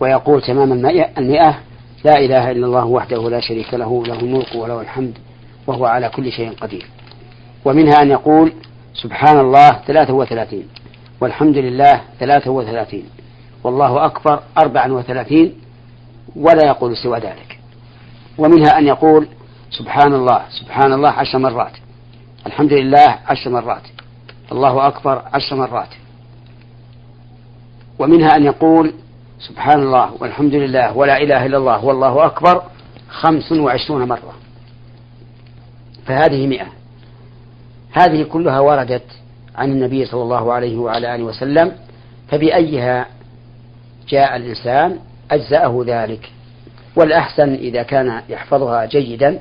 ويقول 0.00 0.42
تمام 0.42 0.72
المئة 0.72 1.58
لا 2.04 2.18
إله 2.18 2.50
إلا 2.50 2.66
الله 2.66 2.84
وحده 2.84 3.30
لا 3.30 3.40
شريك 3.40 3.74
له 3.74 4.04
له 4.06 4.20
الملك 4.20 4.54
وله 4.54 4.80
الحمد 4.80 5.18
وهو 5.66 5.86
على 5.86 6.08
كل 6.08 6.32
شيء 6.32 6.52
قدير. 6.60 6.86
ومنها 7.64 8.02
أن 8.02 8.10
يقول 8.10 8.52
سبحان 8.94 9.40
الله 9.40 9.70
ثلاثة 9.70 10.12
وثلاثين. 10.12 10.68
والحمد 11.20 11.56
لله 11.56 12.00
ثلاثة 12.20 12.50
وثلاثين. 12.50 13.04
والله 13.64 14.06
أكبر 14.06 14.42
أربعا 14.58 14.92
وثلاثين. 14.92 15.54
ولا 16.36 16.66
يقول 16.66 16.96
سوى 16.96 17.18
ذلك. 17.18 17.58
ومنها 18.38 18.78
أن 18.78 18.86
يقول 18.86 19.26
سبحان 19.70 20.14
الله 20.14 20.42
سبحان 20.60 20.92
الله 20.92 21.10
عشر 21.10 21.38
مرات. 21.38 21.72
الحمد 22.46 22.72
لله 22.72 23.18
عشر 23.26 23.50
مرات. 23.50 23.82
الله 24.52 24.86
أكبر 24.86 25.22
عشر 25.32 25.56
مرات. 25.56 25.88
ومنها 27.98 28.36
أن 28.36 28.44
يقول 28.44 28.94
سبحان 29.38 29.82
الله 29.82 30.10
والحمد 30.20 30.54
لله 30.54 30.96
ولا 30.96 31.22
إله 31.22 31.46
إلا 31.46 31.56
الله 31.56 31.84
والله 31.84 32.26
أكبر 32.26 32.62
خمس 33.08 33.52
وعشرون 33.52 34.08
مرة. 34.08 34.34
فهذه 36.06 36.46
مئة. 36.46 36.66
هذه 37.92 38.22
كلها 38.22 38.60
وردت 38.60 39.06
عن 39.54 39.70
النبي 39.70 40.04
صلى 40.04 40.22
الله 40.22 40.52
عليه 40.52 40.78
وعلى 40.78 41.14
آله 41.14 41.24
وسلم. 41.24 41.72
فبأيها 42.28 43.06
جاء 44.08 44.36
الإنسان 44.36 44.98
أجزأه 45.30 45.84
ذلك. 45.86 46.30
والأحسن 46.96 47.54
إذا 47.54 47.82
كان 47.82 48.22
يحفظها 48.28 48.84
جيدا 48.84 49.38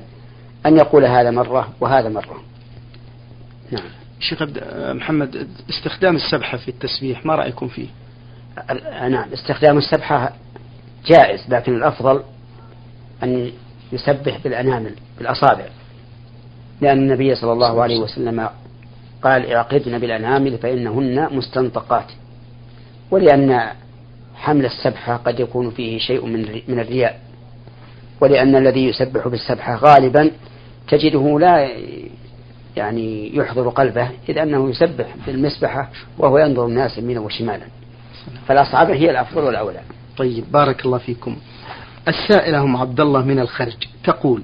أن 0.66 0.78
يقول 0.78 1.06
هذا 1.06 1.32
مرة 1.32 1.70
وهذا 1.80 2.10
مرة. 2.10 2.51
نعم. 3.72 3.84
شيخ 4.20 4.44
محمد 4.74 5.48
استخدام 5.70 6.16
السبحة 6.16 6.58
في 6.58 6.68
التسبيح 6.68 7.26
ما 7.26 7.36
رأيكم 7.36 7.68
فيه؟ 7.68 7.88
نعم 9.10 9.34
استخدام 9.34 9.78
السبحة 9.78 10.34
جائز 11.06 11.40
لكن 11.50 11.76
الأفضل 11.76 12.24
أن 13.24 13.52
يسبح 13.92 14.38
بالأنامل 14.44 14.96
بالأصابع. 15.18 15.66
لأن 16.82 16.98
النبي 16.98 17.36
صلى 17.36 17.54
الله 17.54 17.82
عليه 17.82 18.00
وسلم 18.00 18.50
قال 19.22 19.54
اعقدن 19.54 20.00
بالأنامل 20.00 20.58
فإنهن 20.58 21.28
مستنطقات. 21.32 22.12
ولأن 23.12 23.72
حمل 24.36 24.66
السبحة 24.66 25.18
قد 25.18 25.40
يكون 25.40 25.72
فيه 25.72 26.00
شيء 26.00 26.26
من 26.26 26.62
من 26.68 26.80
الرياء. 26.80 27.20
ولأن 28.22 28.56
الذي 28.56 28.86
يسبح 28.86 29.28
بالسبحة 29.28 29.76
غالبا 29.76 30.32
تجده 30.88 31.40
لا 31.40 31.70
يعني 32.78 33.36
يحضر 33.36 33.70
قلبه 33.70 34.10
إذ 34.30 34.38
أنه 34.38 34.70
يسبح 34.70 35.16
بالمسبحة 35.26 35.90
وهو 36.18 36.38
ينظر 36.38 36.66
الناس 36.66 36.98
يمينا 36.98 37.20
وشمالا. 37.20 37.66
فالأصعب 38.48 38.92
هي 38.92 39.12
الأفضل 39.12 39.44
والأولى. 39.44 39.82
طيب 40.18 40.52
بارك 40.52 40.86
الله 40.86 40.98
فيكم. 40.98 41.38
السائلة 42.08 42.60
هم 42.60 42.78
عبد 42.78 43.00
الله 43.00 43.22
من 43.22 43.40
الخرج. 43.40 43.78
تقول 44.04 44.44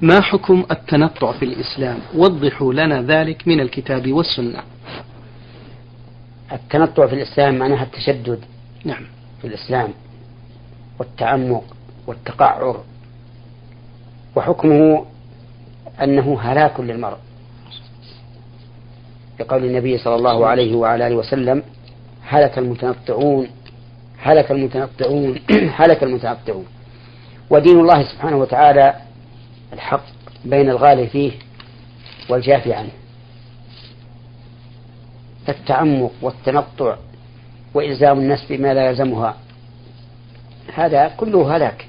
ما 0.00 0.20
حكم 0.20 0.64
التنطع 0.70 1.32
في 1.32 1.44
الإسلام؟ 1.44 1.98
وضحوا 2.14 2.72
لنا 2.72 3.02
ذلك 3.02 3.48
من 3.48 3.60
الكتاب 3.60 4.12
والسنة. 4.12 4.62
التنطع 6.52 7.06
في 7.06 7.14
الإسلام 7.14 7.58
معناها 7.58 7.82
التشدد 7.82 8.40
نعم. 8.84 9.02
في 9.40 9.46
الإسلام 9.46 9.88
والتعمق 10.98 11.64
والتقعر. 12.06 12.80
وحكمه 14.36 15.04
أنه 16.02 16.40
هلاك 16.40 16.80
للمرء. 16.80 17.18
بقول 19.38 19.64
النبي 19.64 19.98
صلى 19.98 20.14
الله 20.14 20.46
عليه 20.46 20.76
وعلى 20.76 21.06
آله 21.06 21.16
وسلم 21.16 21.62
هلك 22.22 22.58
المتنطعون 22.58 23.48
هلك 24.18 24.50
المتنطعون 24.50 25.38
هلك 25.80 26.02
المتنطعون. 26.02 26.66
ودين 27.50 27.80
الله 27.80 28.02
سبحانه 28.02 28.36
وتعالى 28.36 28.94
الحق 29.72 30.04
بين 30.44 30.70
الغالي 30.70 31.06
فيه 31.06 31.32
والجافي 32.28 32.72
عنه. 32.72 32.90
فالتعمق 35.46 36.12
والتنطع 36.22 36.96
وإلزام 37.74 38.18
الناس 38.18 38.44
بما 38.50 38.74
لا 38.74 38.88
يلزمها 38.88 39.36
هذا 40.74 41.08
كله 41.08 41.56
هلاك. 41.56 41.86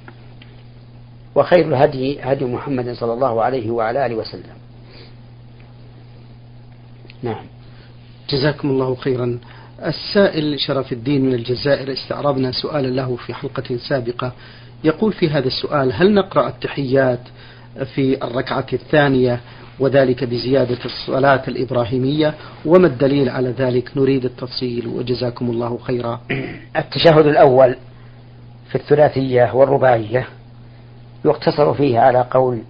وخير 1.36 1.68
الهدي 1.68 2.22
هدي 2.22 2.46
محمد 2.46 2.94
صلى 2.94 3.13
الله 3.13 3.44
عليه 3.44 3.72
وعلى 3.72 4.06
آله 4.06 4.15
وسلم. 4.15 4.59
نعم. 7.24 7.46
جزاكم 8.30 8.70
الله 8.70 8.96
خيرا. 8.96 9.40
السائل 9.86 10.60
شرف 10.60 10.94
الدين 10.94 11.26
من 11.26 11.34
الجزائر 11.34 11.94
استعرضنا 11.94 12.52
سؤالا 12.52 12.88
له 12.88 13.16
في 13.16 13.34
حلقة 13.34 13.78
سابقة. 13.90 14.32
يقول 14.84 15.14
في 15.14 15.30
هذا 15.30 15.48
السؤال 15.48 15.94
هل 15.94 16.14
نقرأ 16.14 16.48
التحيات 16.48 17.20
في 17.96 18.24
الركعة 18.24 18.68
الثانية 18.74 19.40
وذلك 19.80 20.24
بزيادة 20.24 20.78
الصلاة 20.86 21.42
الإبراهيمية؟ 21.48 22.34
وما 22.66 22.88
الدليل 22.88 23.30
على 23.30 23.50
ذلك؟ 23.50 23.98
نريد 23.98 24.26
التفصيل 24.26 24.88
وجزاكم 24.88 25.50
الله 25.50 25.78
خيرا. 25.78 26.22
التشهد 26.78 27.26
الأول 27.26 27.76
في 28.70 28.76
الثلاثية 28.76 29.56
والرباعية 29.56 30.28
يقتصر 31.26 31.74
فيه 31.74 32.00
على 32.00 32.28
قول 32.32 32.62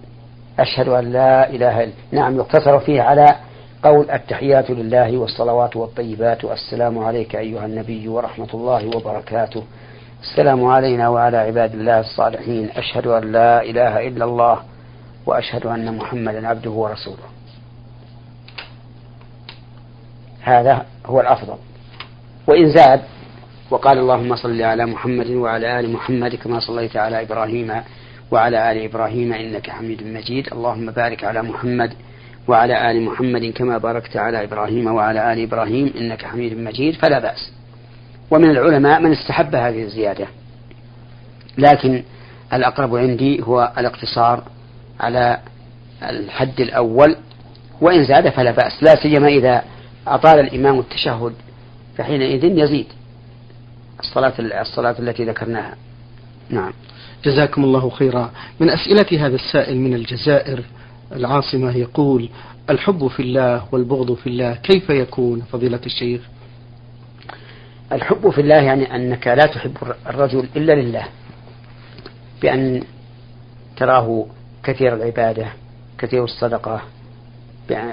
أشهد 0.58 0.88
أن 0.88 1.12
لا 1.12 1.50
إله 1.50 1.84
إلا 1.84 1.92
نعم 2.12 2.36
يقتصر 2.36 2.78
فيه 2.78 3.02
على 3.02 3.36
قول 3.82 4.10
التحيات 4.10 4.70
لله 4.70 5.18
والصلوات 5.18 5.76
والطيبات 5.76 6.44
والسلام 6.44 6.98
عليك 6.98 7.36
أيها 7.36 7.66
النبي 7.66 8.08
ورحمة 8.08 8.48
الله 8.54 8.86
وبركاته. 8.86 9.64
السلام 10.22 10.64
علينا 10.64 11.08
وعلى 11.08 11.36
عباد 11.36 11.74
الله 11.74 12.00
الصالحين. 12.00 12.70
أشهد 12.76 13.06
أن 13.06 13.32
لا 13.32 13.62
إله 13.62 14.08
إلا 14.08 14.24
الله 14.24 14.58
وأشهد 15.26 15.66
أن 15.66 15.96
محمدا 15.96 16.48
عبده 16.48 16.70
ورسوله. 16.70 17.28
هذا 20.40 20.86
هو 21.06 21.20
الأفضل. 21.20 21.56
وإن 22.46 22.72
زاد 22.72 23.00
وقال 23.70 23.98
اللهم 23.98 24.36
صل 24.36 24.62
على 24.62 24.86
محمد 24.86 25.30
وعلى 25.30 25.80
آل 25.80 25.92
محمد 25.92 26.34
كما 26.34 26.60
صليت 26.60 26.96
على 26.96 27.22
إبراهيم 27.22 27.82
وعلى 28.30 28.72
آل 28.72 28.84
إبراهيم 28.84 29.32
إنك 29.32 29.70
حميد 29.70 30.02
مجيد. 30.02 30.48
اللهم 30.52 30.90
بارك 30.90 31.24
على 31.24 31.42
محمد 31.42 31.92
وعلى 32.48 32.90
آل 32.90 33.02
محمد 33.02 33.44
كما 33.44 33.78
باركت 33.78 34.16
على 34.16 34.44
إبراهيم 34.44 34.86
وعلى 34.86 35.32
آل 35.32 35.42
إبراهيم 35.42 35.92
إنك 35.98 36.24
حميد 36.24 36.58
مجيد 36.58 36.94
فلا 36.94 37.18
بأس. 37.18 37.52
ومن 38.30 38.50
العلماء 38.50 39.00
من 39.00 39.12
استحب 39.12 39.54
هذه 39.54 39.82
الزيادة. 39.82 40.26
لكن 41.58 42.02
الأقرب 42.52 42.96
عندي 42.96 43.42
هو 43.42 43.72
الاقتصار 43.78 44.42
على 45.00 45.40
الحد 46.02 46.60
الأول 46.60 47.16
وإن 47.80 48.04
زاد 48.04 48.28
فلا 48.28 48.50
بأس. 48.50 48.82
لا 48.82 49.02
سيما 49.02 49.28
إذا 49.28 49.64
أطال 50.06 50.40
الإمام 50.40 50.78
التشهد 50.78 51.32
فحينئذ 51.96 52.44
يزيد 52.44 52.86
الصلاة 54.00 54.32
الصلاة 54.38 54.94
التي 54.98 55.24
ذكرناها. 55.24 55.76
نعم. 56.50 56.72
جزاكم 57.24 57.64
الله 57.64 57.90
خيرا. 57.90 58.30
من 58.60 58.70
أسئلة 58.70 59.26
هذا 59.26 59.34
السائل 59.34 59.80
من 59.80 59.94
الجزائر 59.94 60.62
العاصمة 61.12 61.76
يقول 61.76 62.28
الحب 62.70 63.06
في 63.06 63.22
الله 63.22 63.64
والبغض 63.72 64.14
في 64.14 64.26
الله 64.26 64.54
كيف 64.54 64.90
يكون 64.90 65.40
فضيلة 65.40 65.80
الشيخ؟ 65.86 66.20
الحب 67.92 68.30
في 68.30 68.40
الله 68.40 68.54
يعني 68.62 68.96
أنك 68.96 69.26
لا 69.26 69.46
تحب 69.46 69.76
الرجل 70.06 70.48
إلا 70.56 70.72
لله 70.72 71.04
بأن 72.42 72.82
تراه 73.76 74.26
كثير 74.64 74.94
العبادة 74.94 75.46
كثير 75.98 76.24
الصدقة 76.24 76.82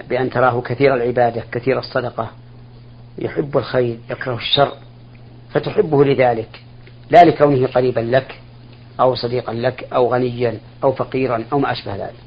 بأن 0.10 0.30
تراه 0.30 0.62
كثير 0.62 0.94
العبادة 0.94 1.44
كثير 1.52 1.80
الصدقة. 1.80 2.32
يحب 3.18 3.58
الخير 3.58 4.00
يكره 4.10 4.36
الشر 4.36 4.72
فتحبه 5.50 6.06
لذلك 6.06 6.62
لا 7.10 7.24
لكونه 7.24 7.68
قريبا 7.68 8.00
لك 8.00 8.40
أو 9.00 9.16
صديقا 9.16 9.54
لك 9.54 9.88
أو 9.94 10.14
غنيا 10.14 10.60
أو 10.84 10.92
فقيرا 10.92 11.44
أو 11.54 11.60
ما 11.60 11.72
أشبه 11.72 11.96
ذلك. 11.96 12.27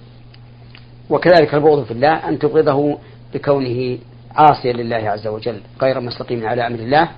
وكذلك 1.11 1.55
البغض 1.55 1.85
في 1.85 1.91
الله 1.91 2.29
أن 2.29 2.39
تبغضه 2.39 2.99
لكونه 3.35 3.99
عاصيا 4.35 4.73
لله 4.73 4.97
عز 4.97 5.27
وجل 5.27 5.61
غير 5.83 6.01
مستقيم 6.01 6.47
على 6.47 6.67
أمر 6.67 6.79
الله 6.79 7.09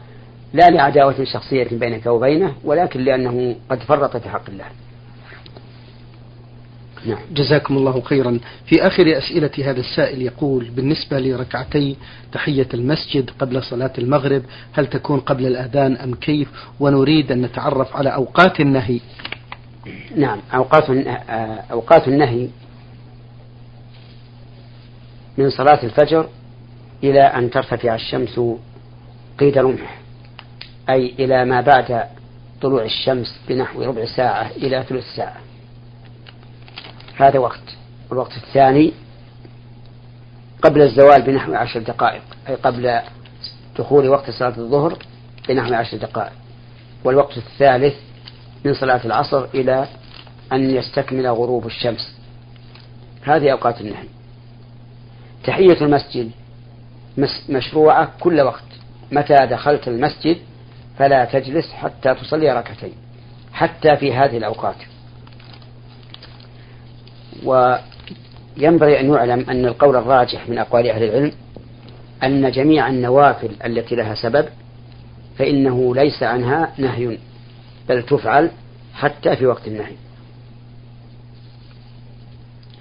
لا 0.53 0.71
لعداوة 0.71 1.25
شخصية 1.25 1.69
بينك 1.73 2.07
وبينه 2.07 2.55
ولكن 2.65 3.01
لأنه 3.01 3.57
قد 3.71 3.79
فرط 3.83 4.17
في 4.17 4.29
حق 4.29 4.51
الله. 4.51 4.65
نعم. 7.07 7.19
جزاكم 7.33 7.77
الله 7.77 8.01
خيرا. 8.01 8.41
في 8.67 8.87
آخر 8.87 9.19
أسئلة 9.19 9.51
هذا 9.71 9.81
السائل 9.81 10.23
يقول 10.23 10.65
بالنسبة 10.65 11.19
لركعتي 11.19 11.97
تحية 12.33 12.69
المسجد 12.75 13.31
قبل 13.39 13.63
صلاة 13.63 13.93
المغرب 13.99 14.43
هل 14.73 14.87
تكون 14.87 15.21
قبل 15.21 15.47
الأذان 15.47 15.97
أم 15.97 16.15
كيف؟ 16.15 16.49
ونريد 16.81 17.33
أن 17.33 17.43
نتعرف 17.43 17.97
على 17.97 18.15
أوقات 18.15 18.61
النهي. 18.61 19.01
نعم 20.17 20.39
أوقات 20.55 20.85
أوقات 21.71 22.09
النهي 22.09 22.49
من 25.39 25.51
صلاة 25.51 25.83
الفجر 25.83 26.29
إلى 27.05 27.21
أن 27.21 27.51
ترتفع 27.51 27.95
الشمس 27.95 28.41
قيد 29.39 29.59
رمح 29.59 29.99
أي 30.91 31.15
إلى 31.19 31.45
ما 31.45 31.61
بعد 31.61 32.05
طلوع 32.63 32.85
الشمس 32.85 33.39
بنحو 33.49 33.83
ربع 33.83 34.05
ساعة 34.05 34.51
إلى 34.51 34.85
ثلث 34.89 35.05
ساعة. 35.17 35.41
هذا 37.17 37.39
وقت. 37.39 37.63
الوقت 38.13 38.37
الثاني 38.37 38.93
قبل 40.63 40.83
الزوال 40.83 41.23
بنحو 41.23 41.55
عشر 41.55 41.81
دقائق 41.81 42.23
أي 42.49 42.55
قبل 42.55 43.01
دخول 43.79 44.09
وقت 44.09 44.31
صلاة 44.31 44.59
الظهر 44.59 44.99
بنحو 45.49 45.75
عشر 45.75 45.97
دقائق. 45.97 46.33
والوقت 47.05 47.37
الثالث 47.37 47.95
من 48.65 48.75
صلاة 48.75 49.01
العصر 49.05 49.45
إلى 49.45 49.87
أن 50.53 50.71
يستكمل 50.71 51.27
غروب 51.27 51.67
الشمس. 51.67 52.17
هذه 53.23 53.53
أوقات 53.53 53.81
النهي 53.81 54.09
تحية 55.45 55.81
المسجد 55.81 56.31
مشروعة 57.49 58.13
كل 58.21 58.41
وقت. 58.41 58.63
متى 59.13 59.47
دخلت 59.47 59.89
المسجد 59.89 60.37
فلا 60.99 61.25
تجلس 61.25 61.73
حتى 61.73 62.15
تصلي 62.15 62.53
ركعتين 62.53 62.93
حتى 63.53 63.97
في 63.97 64.13
هذه 64.13 64.37
الأوقات. 64.37 64.77
وينبغي 67.45 69.01
أن 69.01 69.13
يعلم 69.13 69.51
أن 69.51 69.67
القول 69.67 69.97
الراجح 69.97 70.49
من 70.49 70.59
أقوال 70.59 70.91
أهل 70.91 71.03
العلم 71.03 71.33
أن 72.23 72.51
جميع 72.51 72.89
النوافل 72.89 73.51
التي 73.67 73.95
لها 73.95 74.15
سبب 74.15 74.49
فإنه 75.39 75.95
ليس 75.95 76.23
عنها 76.23 76.73
نهي 76.79 77.19
بل 77.89 78.03
تفعل 78.03 78.51
حتى 78.95 79.37
في 79.37 79.47
وقت 79.47 79.69
النهي. 79.69 79.95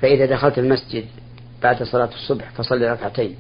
فإذا 0.02 0.26
دخلت 0.26 0.60
المسجد 0.60 1.06
بعد 1.64 1.84
صلاة 1.84 2.10
الصبح 2.16 2.52
فصلي 2.52 2.92
ركعتين. 2.92 3.36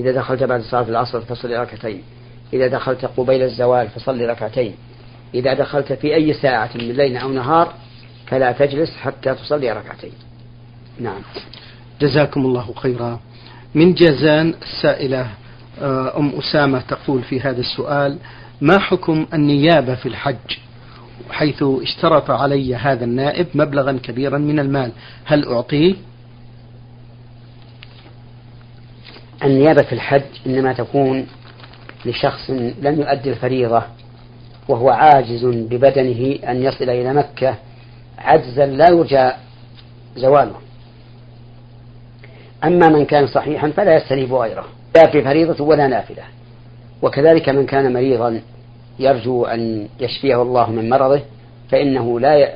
إذا 0.00 0.12
دخلت 0.12 0.42
بعد 0.42 0.62
صلاة 0.62 0.88
العصر 0.88 1.20
فصلي 1.20 1.56
ركعتين. 1.56 2.02
إذا 2.52 2.66
دخلت 2.66 3.04
قبيل 3.04 3.42
الزوال 3.42 3.88
فصلي 3.88 4.26
ركعتين. 4.26 4.74
إذا 5.34 5.54
دخلت 5.54 5.92
في 5.92 6.14
أي 6.14 6.32
ساعة 6.32 6.70
من 6.74 6.92
ليل 6.92 7.16
أو 7.16 7.28
نهار 7.28 7.72
فلا 8.26 8.52
تجلس 8.52 8.96
حتى 8.96 9.34
تصلي 9.34 9.72
ركعتين. 9.72 10.12
نعم. 11.00 11.22
جزاكم 12.00 12.46
الله 12.46 12.74
خيرا. 12.76 13.20
من 13.74 13.94
جازان 13.94 14.54
السائلة 14.62 15.26
آه، 15.82 16.18
أم 16.18 16.32
أسامة 16.38 16.80
تقول 16.80 17.22
في 17.22 17.40
هذا 17.40 17.60
السؤال 17.60 18.18
ما 18.60 18.78
حكم 18.78 19.26
النيابة 19.34 19.94
في 19.94 20.06
الحج؟ 20.06 20.58
حيث 21.30 21.62
اشترط 21.62 22.30
علي 22.30 22.74
هذا 22.74 23.04
النائب 23.04 23.46
مبلغا 23.54 23.92
كبيرا 24.02 24.38
من 24.38 24.58
المال. 24.58 24.92
هل 25.24 25.48
أعطيه؟ 25.48 25.94
النيابة 29.44 29.82
في 29.82 29.92
الحج 29.92 30.22
إنما 30.46 30.72
تكون 30.72 31.26
لشخص 32.04 32.50
لم 32.80 33.00
يؤدي 33.00 33.30
الفريضة 33.30 33.82
وهو 34.68 34.90
عاجز 34.90 35.44
ببدنه 35.44 36.38
أن 36.50 36.62
يصل 36.62 36.90
إلى 36.90 37.14
مكة 37.14 37.54
عجزا 38.18 38.66
لا 38.66 38.90
يرجى 38.90 39.30
زواله. 40.16 40.54
أما 42.64 42.88
من 42.88 43.04
كان 43.04 43.26
صحيحا 43.26 43.70
فلا 43.70 43.96
يستنيب 43.96 44.34
غيره 44.34 44.64
لا 44.96 45.10
في 45.10 45.22
فريضة 45.22 45.64
ولا 45.64 45.86
نافلة. 45.86 46.22
وكذلك 47.02 47.48
من 47.48 47.66
كان 47.66 47.92
مريضا 47.92 48.40
يرجو 48.98 49.44
أن 49.44 49.88
يشفيه 50.00 50.42
الله 50.42 50.70
من 50.70 50.90
مرضه 50.90 51.20
فإنه 51.70 52.20
لا 52.20 52.48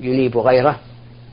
ينيب 0.00 0.38
غيره 0.38 0.76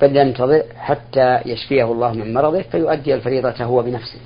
بل 0.01 0.17
ينتظر 0.17 0.63
حتى 0.77 1.39
يشفيه 1.45 1.84
الله 1.84 2.13
من 2.13 2.34
مرضه 2.34 2.62
فيؤدي 2.62 3.13
الفريضة 3.13 3.63
هو 3.63 3.81
بنفسه. 3.81 4.19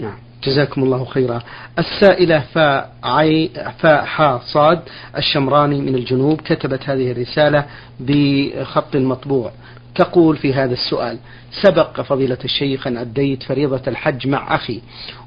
نعم. 0.00 0.14
جزاكم 0.44 0.82
الله 0.82 1.04
خيرا. 1.04 1.42
السائلة 1.78 2.40
فاء 2.40 2.92
عي 3.04 3.50
حا 3.84 4.38
صاد 4.38 4.80
الشمراني 5.16 5.80
من 5.80 5.94
الجنوب 5.94 6.40
كتبت 6.40 6.88
هذه 6.88 7.12
الرسالة 7.12 7.64
بخط 8.00 8.96
مطبوع. 8.96 9.52
تقول 9.94 10.36
في 10.36 10.54
هذا 10.54 10.72
السؤال 10.72 11.18
سبق 11.62 12.00
فضيلة 12.00 12.38
الشيخ 12.44 12.86
أن 12.86 12.96
أديت 12.96 13.42
فريضة 13.42 13.82
الحج 13.86 14.28
مع 14.28 14.54
أخي 14.54 14.80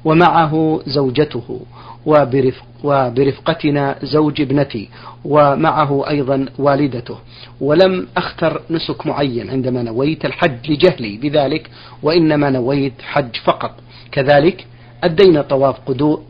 ومعه 0.04 0.80
زوجته 0.86 1.60
وبرفق 2.06 2.64
وبرفقتنا 2.84 3.96
زوج 4.02 4.40
ابنتي 4.40 4.88
ومعه 5.24 6.08
أيضا 6.08 6.46
والدته 6.58 7.18
ولم 7.60 8.06
أختر 8.16 8.62
نسك 8.70 9.06
معين 9.06 9.50
عندما 9.50 9.82
نويت 9.82 10.24
الحج 10.24 10.70
لجهلي 10.70 11.16
بذلك 11.16 11.70
وإنما 12.02 12.50
نويت 12.50 13.02
حج 13.02 13.36
فقط. 13.44 13.74
كذلك 14.12 14.66
أدينا 15.04 15.42
طواف 15.42 15.76
قدوم 15.86 16.24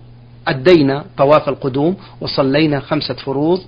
أدينا 0.49 1.05
طواف 1.17 1.49
القدوم 1.49 1.97
وصلينا 2.21 2.81
خمسة 2.81 3.14
فروض 3.14 3.61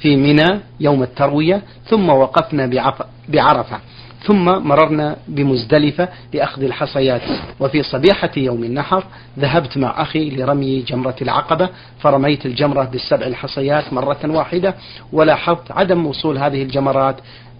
في 0.00 0.16
منى 0.16 0.60
يوم 0.80 1.02
التروية 1.02 1.62
ثم 1.84 2.08
وقفنا 2.08 2.66
بعرفة 3.28 3.78
ثم 4.24 4.44
مررنا 4.44 5.16
بمزدلفة 5.28 6.08
لأخذ 6.34 6.62
الحصيات. 6.62 7.22
وفي 7.60 7.82
صبيحة 7.82 8.30
يوم 8.36 8.64
النحر 8.64 9.04
ذهبت 9.38 9.78
مع 9.78 10.02
أخي 10.02 10.30
لرمي 10.30 10.82
جمرة 10.82 11.16
العقبة 11.22 11.68
فرميت 12.00 12.46
الجمرة 12.46 12.84
بالسبع 12.84 13.26
الحصيات 13.26 13.92
مرة 13.92 14.18
واحدة 14.24 14.74
ولاحظت 15.12 15.72
عدم 15.72 16.06
وصول 16.06 16.38
هذه 16.38 16.62
الجمرات 16.62 17.16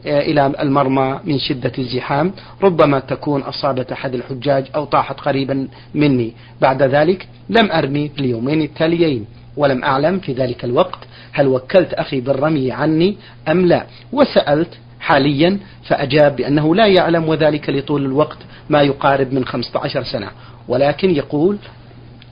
إلى 0.07 0.53
المرمى 0.61 1.21
من 1.25 1.39
شدة 1.39 1.73
الزحام. 1.79 2.33
ربما 2.63 2.99
تكون 3.01 3.41
أصابت 3.43 3.93
أحد 3.93 4.15
الحجاج 4.15 4.67
أو 4.75 4.85
طاحت 4.85 5.21
قريبا 5.21 5.69
مني. 5.95 6.33
بعد 6.61 6.83
ذلك 6.83 7.29
لم 7.49 7.71
أرمي 7.73 8.09
في 8.09 8.21
اليومين 8.21 8.63
التاليين 8.63 9.27
ولم 9.57 9.85
أعلم 9.85 10.19
في 10.19 10.33
ذلك 10.33 10.65
الوقت 10.65 10.99
هل 11.33 11.49
وكلت 11.49 11.95
أخي 11.95 12.21
بالرمي 12.21 12.73
عني 12.73 13.17
أم 13.49 13.67
لا. 13.67 13.87
وسألت 14.13 14.79
حاليا 15.01 15.59
فأجاب 15.85 16.37
بأنه 16.37 16.75
لا 16.75 16.87
يعلم 16.87 17.29
وذلك 17.29 17.71
لطول 17.71 18.05
الوقت 18.05 18.39
ما 18.71 18.83
يقارب 18.83 19.33
من 19.33 19.45
15 19.45 20.05
سنة. 20.05 20.29
ولكن 20.69 21.11
يقول 21.11 21.57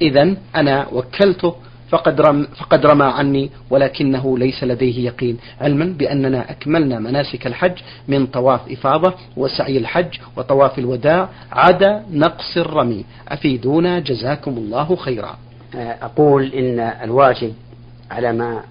إذا 0.03 0.35
أنا 0.57 0.87
وكلته 0.93 1.55
فقد, 1.89 2.21
رم 2.21 2.47
فقد 2.57 2.87
رمى 2.87 3.05
عني 3.05 3.51
ولكنه 3.71 4.39
ليس 4.39 4.65
لديه 4.65 5.07
يقين. 5.07 5.39
علما 5.61 5.85
بأننا 5.85 6.51
أكملنا 6.51 6.99
مناسك 6.99 7.47
الحج 7.47 7.79
من 8.09 8.27
طواف 8.27 8.61
إفاضة 8.71 9.15
وسعي 9.37 9.79
الحج 9.79 10.19
وطواف 10.37 10.79
الوداع 10.79 11.29
عدا 11.53 12.05
نقص 12.13 12.57
الرمي. 12.57 13.05
أفيدونا 13.29 13.99
جزاكم 13.99 14.51
الله 14.51 14.97
خيرا. 14.97 15.39
أقول 15.75 16.45
إن 16.53 16.81
الواجب 16.81 17.53
على 18.11 18.33
ما 18.33 18.63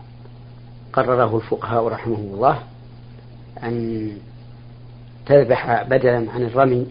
قرره 0.93 1.37
الفقهاء 1.37 1.87
رحمهم 1.87 2.33
الله 2.33 2.59
أن 3.63 4.11
تذبح 5.25 5.83
بدلا 5.83 6.31
عن 6.31 6.41
الرمي 6.43 6.85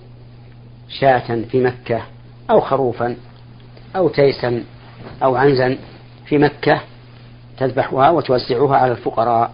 شاة 0.89 1.43
في 1.51 1.63
مكة 1.63 2.03
أو 2.51 2.61
خروفا 2.61 3.17
أو 3.97 4.09
تيسا 4.09 4.65
أو 5.23 5.37
عنزا. 5.37 5.77
في 6.27 6.39
مكة 6.39 6.81
تذبحها 7.59 8.11
وتوزعها 8.11 8.77
على 8.77 8.93
الفقراء 8.93 9.53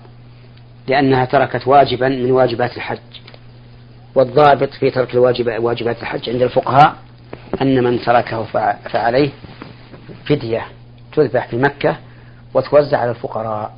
لأنها 0.89 1.25
تركت 1.25 1.69
واجبا 1.69 2.09
من 2.09 2.31
واجبات 2.31 2.77
الحج. 2.77 2.99
والضابط 4.15 4.71
في 4.71 4.91
ترك 4.91 5.15
الواجب 5.15 5.63
واجبات 5.63 6.03
الحج 6.03 6.31
عند 6.31 6.43
الفقهاء 6.43 6.97
أن 7.63 7.85
من 7.85 8.01
تركه 8.01 8.45
فعليه 8.89 9.31
فدية 10.27 10.67
تذبح 11.13 11.49
في 11.49 11.57
مكة 11.57 11.97
وتوزع 12.55 12.99
على 12.99 13.11
الفقراء. 13.11 13.77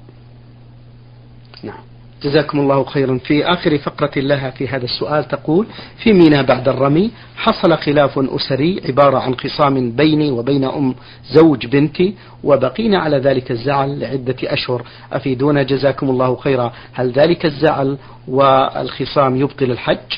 نعم. 1.63 1.94
جزاكم 2.25 2.61
الله 2.61 2.85
خيرا. 2.85 3.19
في 3.19 3.45
آخر 3.45 3.79
فقرة 3.79 4.11
لها 4.17 4.51
في 4.51 4.69
هذا 4.69 4.85
السؤال 4.85 5.29
تقول 5.29 5.67
في 5.97 6.13
مينا 6.13 6.43
بعد 6.43 6.69
الرمي 6.69 7.11
حصل 7.37 7.77
خلاف 7.77 8.19
أسري 8.19 8.81
عبارة 8.89 9.19
عن 9.19 9.35
خصام 9.35 9.91
بيني 9.91 10.31
وبين 10.31 10.65
أم 10.65 10.95
زوج 11.33 11.67
بنتي 11.67 12.15
وبقينا 12.45 12.99
على 12.99 13.19
ذلك 13.19 13.51
الزعل 13.51 14.01
لعدة 14.01 14.37
أشهر. 14.43 14.83
أفيدونا؟ 15.13 15.63
جزاكم 15.63 16.11
الله 16.11 16.37
خيرا. 16.37 16.73
هل 16.93 17.13
ذلك 17.13 17.47
الزعل 17.47 17.99
والخصام 18.29 19.37
يبطل 19.37 19.71
الحج؟ 19.71 20.11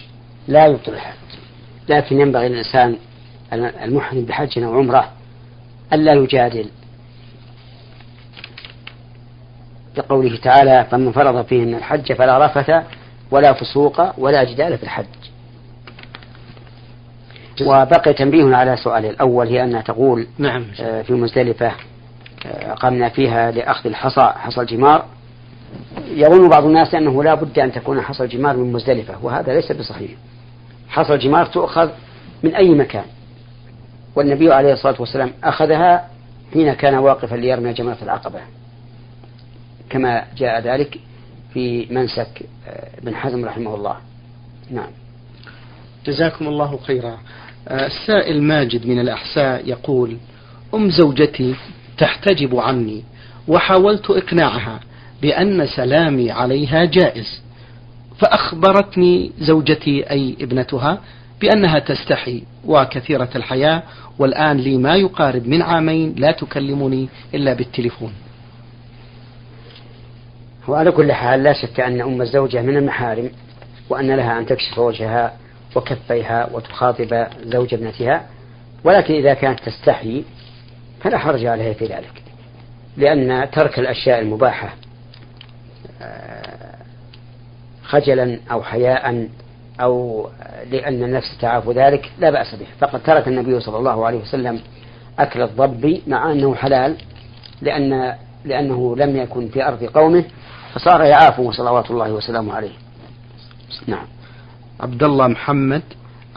لا 0.49 0.67
يبطل 0.67 0.93
الحج. 0.93 1.17
لكن 1.89 2.21
ينبغي 2.21 2.49
للإنسان 2.49 2.97
المحرم 3.53 4.25
بحج 4.25 4.59
أو 4.59 4.79
عمرة 4.79 5.11
ألا 5.93 6.13
يجادل. 6.13 6.67
لقوله 9.99 10.37
تعالى 10.37 10.87
فمن 10.91 11.13
فرض 11.13 11.45
فيهن 11.45 11.75
الحج 11.75 12.13
فلا 12.13 12.47
رفث 12.47 12.73
ولا 13.31 13.53
فسوق 13.53 14.21
ولا 14.21 14.45
جدال 14.45 14.79
في 14.79 14.85
الحج. 14.85 15.07
وبقي 17.63 18.13
تنبيه 18.13 18.57
على 18.57 18.77
سؤال 18.77 19.05
الأول 19.05 19.47
هي 19.47 19.65
أنها 19.65 19.83
تقول 19.83 20.27
نعم. 20.39 20.65
آه، 20.81 21.03
في 21.03 21.13
مزدلفة 21.13 21.73
آه، 22.47 22.73
قمنا 22.73 23.09
فيها 23.09 23.51
لأخذ 23.51 23.87
الحصى 23.87 24.33
حصى 24.37 24.61
الجمار. 24.61 25.05
يظن 26.09 26.49
بعض 26.49 26.65
الناس 26.65 26.95
أنه 26.95 27.23
لا 27.25 27.35
بد 27.35 27.59
أن 27.59 27.73
تكون 27.73 28.01
حصى 28.01 28.25
الجمار 28.25 28.57
من 28.57 28.73
مزدلفة 28.73 29.15
وهذا 29.23 29.55
ليس 29.55 29.73
بصحيح. 29.73 30.11
حصى 30.89 31.15
الجمار 31.15 31.47
تؤخذ 31.47 31.91
من 32.43 32.55
أي 32.55 32.69
مكان. 32.69 33.05
والنبي 34.17 34.53
عليه 34.53 34.73
الصلاة 34.73 34.97
والسلام 35.01 35.33
أخذها 35.45 36.09
حين 36.53 36.73
كان 36.73 36.95
واقفا 36.95 37.37
ليرمي 37.37 37.73
جمرة 37.73 37.99
العقبة. 38.03 38.41
كما 39.91 40.25
جاء 40.37 40.61
ذلك 40.61 40.99
في 41.55 41.87
منسك 41.91 42.43
آه، 42.69 42.89
بن 43.03 43.15
حزم 43.15 43.45
رحمه 43.45 43.75
الله. 43.75 43.97
نعم. 44.71 44.91
جزاكم 46.07 46.49
الله 46.49 46.79
خيرا. 46.87 47.19
آه، 47.69 47.87
السائل 47.87 48.43
ماجد 48.43 48.87
من 48.87 49.01
الأحساء 49.01 49.69
يقول 49.69 50.17
أم 50.75 50.91
زوجتي 50.91 51.55
تحتجب 51.99 52.57
عني 52.57 53.05
وحاولت 53.49 54.11
إقناعها 54.11 54.81
بأن 55.23 55.67
سلامي 55.67 56.31
عليها 56.31 56.85
جائز 56.85 57.43
فأخبرتني 58.19 59.33
زوجتي 59.39 60.11
أي 60.11 60.37
ابنتها 60.41 61.01
بأنها 61.41 61.79
تستحي 61.79 62.43
وكثيرة 62.67 63.29
الحياة 63.37 63.83
والآن 64.19 64.57
لي 64.57 64.77
ما 64.77 64.97
يقارب 64.97 65.47
من 65.47 65.63
عامين 65.63 66.15
لا 66.19 66.33
تكلمني 66.33 67.09
إلا 67.35 67.55
بالتليفون. 67.55 68.13
وعلى 70.69 70.91
كل 70.91 71.13
حال 71.13 71.43
لا 71.43 71.53
شك 71.53 71.81
أن 71.81 72.01
أم 72.01 72.23
الزوجة 72.23 72.63
من 72.63 72.77
المحارم 72.77 73.31
وأن 73.91 74.17
لها 74.17 74.39
أن 74.39 74.47
تكشف 74.47 74.79
وجهها 74.79 75.33
وكفيها 75.77 76.49
وتخاطب 76.53 77.27
زوج 77.45 77.75
ابنتها 77.75 78.27
ولكن 78.85 79.15
إذا 79.15 79.35
كانت 79.35 79.61
تستحي 79.61 80.25
فلا 81.01 81.19
حرج 81.19 81.47
عليها 81.47 81.73
في 81.73 81.85
ذلك 81.85 82.23
لأن 82.97 83.51
ترك 83.51 83.79
الأشياء 83.79 84.21
المباحة 84.21 84.75
آه، 86.03 86.77
خجلا 87.83 88.39
أو 88.51 88.63
حياء 88.63 89.29
أو 89.81 90.29
لأن 90.71 91.03
النفس 91.03 91.39
تعاف 91.41 91.69
ذلك 91.69 92.11
لا 92.19 92.31
بأس 92.31 92.55
به. 92.55 92.67
فقد 92.81 93.03
ترك 93.03 93.29
النبي 93.29 93.61
صلى 93.61 93.79
الله 93.79 94.07
عليه 94.07 94.19
وسلم 94.19 94.61
أكل 95.19 95.43
الضب 95.43 96.01
مع 96.07 96.33
أنه 96.33 96.55
حلال 96.55 96.97
لأن 97.63 98.15
لأنه 98.45 98.97
لم 98.97 99.17
يكن 99.17 99.49
في 99.49 99.69
أرض 99.69 99.85
قومه 99.85 100.25
فصار 100.77 101.03
يعافه 101.03 101.51
صلوات 101.51 101.91
الله 101.91 102.13
وسلامه 102.13 102.55
عليه. 102.55 102.73
نعم. 103.87 104.07
عبد 104.81 105.03
الله 105.03 105.27
محمد 105.27 105.83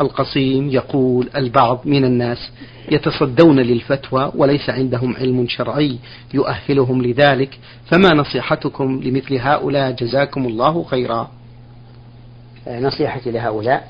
القصيم 0.02 0.69
يقول 0.69 1.30
البعض 1.36 1.82
من 1.86 2.06
الناس 2.06 2.52
يتصدون 2.91 3.60
للفتوى 3.60 4.32
وليس 4.36 4.69
عندهم 4.69 5.15
علم 5.15 5.47
شرعي 5.47 5.97
يؤهلهم 6.34 7.02
لذلك 7.02 7.60
فما 7.86 8.10
نصيحتكم 8.13 9.02
لمثل 9.04 9.36
هؤلاء؟ 9.36 9.91
جزاكم 9.91 10.45
الله 10.45 10.84
خيرا. 10.84 11.32
نصيحتي 12.67 13.32
لهؤلاء 13.32 13.88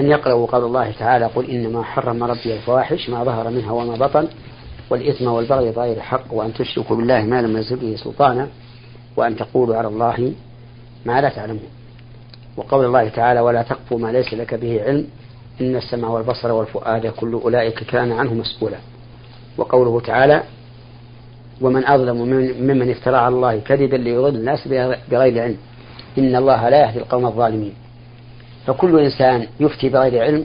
أن 0.00 0.10
يقرأوا 0.10 0.46
قول 0.46 0.64
الله 0.64 0.92
تعالى 0.98 1.26
قل 1.26 1.50
إنما 1.50 1.82
حرم 1.82 2.24
ربي 2.24 2.54
الفواحش 2.54 3.10
ما 3.10 3.24
ظهر 3.24 3.50
منها 3.50 3.72
وما 3.72 3.96
بطن 3.96 4.28
والإثم 4.90 5.26
والبغي 5.26 5.70
بغير 5.70 5.96
الحق 5.96 6.32
وأن 6.34 6.54
تشركوا 6.54 6.96
بالله 6.96 7.22
ما 7.22 7.42
لم 7.42 7.56
ينزل 7.56 7.76
به 7.76 7.96
سلطانا 7.96 8.48
وأن 9.16 9.36
تقولوا 9.36 9.76
على 9.76 9.88
الله 9.88 10.32
ما 11.06 11.20
لا 11.20 11.28
تعلمون. 11.28 11.68
وقول 12.56 12.84
الله 12.84 13.08
تعالى 13.08 13.40
ولا 13.40 13.62
تقف 13.62 13.92
ما 13.92 14.12
ليس 14.12 14.34
لك 14.34 14.54
به 14.54 14.82
علم 14.82 15.06
إن 15.60 15.76
السمع 15.76 16.08
والبصر 16.08 16.52
والفؤاد 16.52 17.06
كل 17.06 17.32
أولئك 17.32 17.84
كان 17.84 18.12
عنه 18.12 18.34
مسؤولا. 18.34 18.78
وقوله 19.58 20.00
تعالى 20.00 20.42
ومن 21.60 21.86
أظلم 21.86 22.16
ممن 22.60 22.90
افترى 22.90 23.16
على 23.16 23.34
الله 23.34 23.58
كذبا 23.58 23.96
ليضل 23.96 24.36
الناس 24.36 24.68
بغير 25.10 25.42
علم 25.42 25.56
إن 26.18 26.36
الله 26.36 26.68
لا 26.68 26.86
يهدي 26.86 26.98
القوم 26.98 27.26
الظالمين. 27.26 27.74
فكل 28.66 28.98
إنسان 29.00 29.46
يفتي 29.60 29.88
بغير 29.88 30.22
علم 30.22 30.44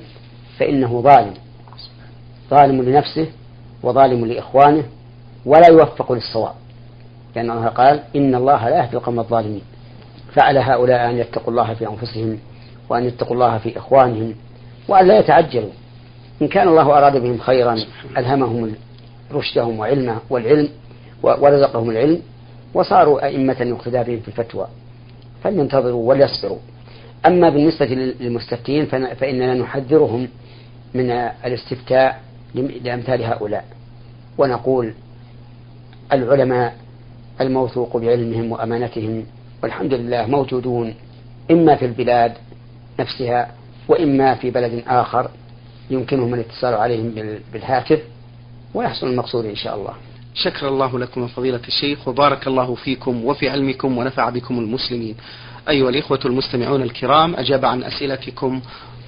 فإنه 0.58 1.02
ظالم 1.02 1.34
ظالم 2.50 2.82
لنفسه 2.82 3.28
وظالم 3.84 4.26
لإخوانه 4.26 4.84
ولا 5.46 5.68
يوفق 5.68 6.12
للصواب. 6.12 6.54
لأن 7.36 7.52
الله 7.52 7.68
قال 7.68 8.04
إن 8.16 8.36
الله 8.36 8.70
لا 8.70 8.78
يهدي 8.78 8.98
القوم 8.98 9.20
الظالمين. 9.20 9.62
فعلى 10.34 10.60
هؤلاء 10.60 11.10
أن 11.10 11.18
يتقوا 11.18 11.50
الله 11.52 11.74
في 11.74 11.88
أنفسهم 11.88 12.40
وأن 12.90 13.04
يتقوا 13.04 13.34
الله 13.34 13.58
في 13.58 13.78
إخوانهم 13.78 14.36
وأن 14.88 15.08
لا 15.08 15.20
يتعجلوا. 15.20 15.72
إن 16.42 16.48
كان 16.48 16.68
الله 16.68 16.98
أراد 16.98 17.18
بهم 17.18 17.38
خيرا 17.38 17.78
ألهمهم 18.18 18.76
رشدهم 19.32 19.80
وعلمه 19.80 20.18
والعلم 20.30 20.70
ورزقهم 21.24 21.90
العلم 21.90 22.22
وصاروا 22.74 23.26
أئمة 23.26 23.58
يقتدى 23.62 24.04
بهم 24.04 24.20
في 24.20 24.28
الفتوى. 24.28 24.68
فلينتظروا 25.44 26.10
وليصبروا. 26.10 26.60
أما 27.26 27.50
بالنسبة 27.50 27.86
للمستفتين 27.86 28.86
فإننا 28.86 29.54
نحذرهم 29.54 30.28
من 30.94 31.12
الاستفتاء 31.46 32.22
لأمثال 32.56 33.24
هؤلاء. 33.24 33.66
ونقول 34.38 34.94
العلماء 36.14 36.76
الموثوق 37.42 37.98
بعلمهم 37.98 38.52
وأمانتهم 38.52 39.26
والحمد 39.64 39.94
لله 39.94 40.26
موجودون 40.26 40.94
إما 41.52 41.76
في 41.76 41.86
البلاد 41.86 42.34
نفسها 43.00 43.52
وإما 43.88 44.36
في 44.36 44.52
بلد 44.52 44.84
آخر 44.88 45.30
يمكنهم 45.90 46.34
الاتصال 46.34 46.74
عليهم 46.74 47.14
بالهاتف 47.54 48.00
ويحصل 48.74 49.08
المقصود 49.08 49.46
إن 49.46 49.56
شاء 49.56 49.76
الله. 49.76 49.94
شكر 50.34 50.68
الله 50.68 51.00
لكم 51.00 51.28
فضيلة 51.28 51.62
الشيخ 51.68 52.08
وبارك 52.08 52.48
الله 52.48 52.76
فيكم 52.76 53.26
وفي 53.26 53.50
علمكم 53.50 53.98
ونفع 53.98 54.30
بكم 54.30 54.60
المسلمين. 54.60 55.16
أيها 55.70 55.90
الإخوة 55.90 56.20
المستمعون 56.26 56.82
الكرام 56.82 57.36
أجاب 57.36 57.66
عن 57.66 57.84
أسئلتكم 57.84 58.62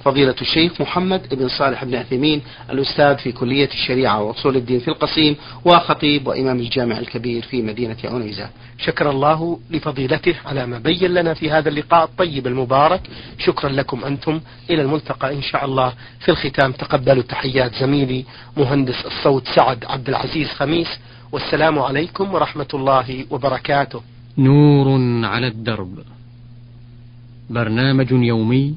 فضيلة 0.04 0.34
الشيخ 0.40 0.80
محمد 0.80 1.34
بن 1.34 1.48
صالح 1.48 1.84
بن 1.84 1.94
عثيمين 1.94 2.42
الأستاذ 2.70 3.16
في 3.16 3.32
كلية 3.32 3.68
الشريعة 3.68 4.22
وأصول 4.22 4.56
الدين 4.56 4.80
في 4.80 4.88
القصيم 4.88 5.36
وخطيب 5.64 6.26
وإمام 6.26 6.58
الجامع 6.58 6.98
الكبير 6.98 7.42
في 7.42 7.62
مدينة 7.62 7.96
عنيزة 8.04 8.48
شكر 8.86 9.10
الله 9.10 9.58
لفضيلته 9.70 10.34
على 10.46 10.66
ما 10.66 10.78
بين 10.78 11.14
لنا 11.14 11.34
في 11.34 11.50
هذا 11.50 11.68
اللقاء 11.68 12.04
الطيب 12.04 12.46
المبارك. 12.46 13.00
شكرا 13.38 13.70
لكم 13.70 14.04
أنتم. 14.04 14.40
إلى 14.70 14.82
الملتقى 14.82 15.34
إن 15.34 15.42
شاء 15.42 15.64
الله. 15.64 15.92
في 16.20 16.30
الختام 16.30 16.72
تقبلوا 16.72 17.22
تحيات 17.22 17.74
زميلي 17.74 18.24
مهندس 18.56 19.06
الصوت 19.06 19.48
سعد 19.56 19.84
عبد 19.84 20.08
العزيز 20.08 20.48
خميس. 20.48 20.88
والسلام 21.32 21.78
عليكم 21.78 22.34
ورحمة 22.34 22.68
الله 22.74 23.26
وبركاته. 23.30 24.02
نور 24.38 24.88
على 25.26 25.46
الدرب. 25.46 25.98
برنامج 27.50 28.10
يومي 28.10 28.74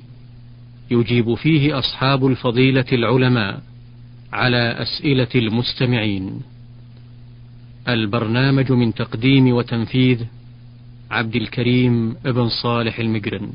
يجيب 0.94 1.34
فيه 1.34 1.80
أصحاب 1.80 2.28
الفضيلة 2.28 2.86
العلماء 2.92 3.62
على 4.34 4.58
أسئلة 4.82 5.28
المستمعين. 5.36 6.42
البرنامج 7.88 8.72
من 8.72 8.94
تقديم 8.94 9.54
وتنفيذ 9.54 10.26
عبد 11.12 11.36
الكريم 11.36 12.16
ابن 12.26 12.50
صالح 12.50 13.00
المقرن 13.00 13.50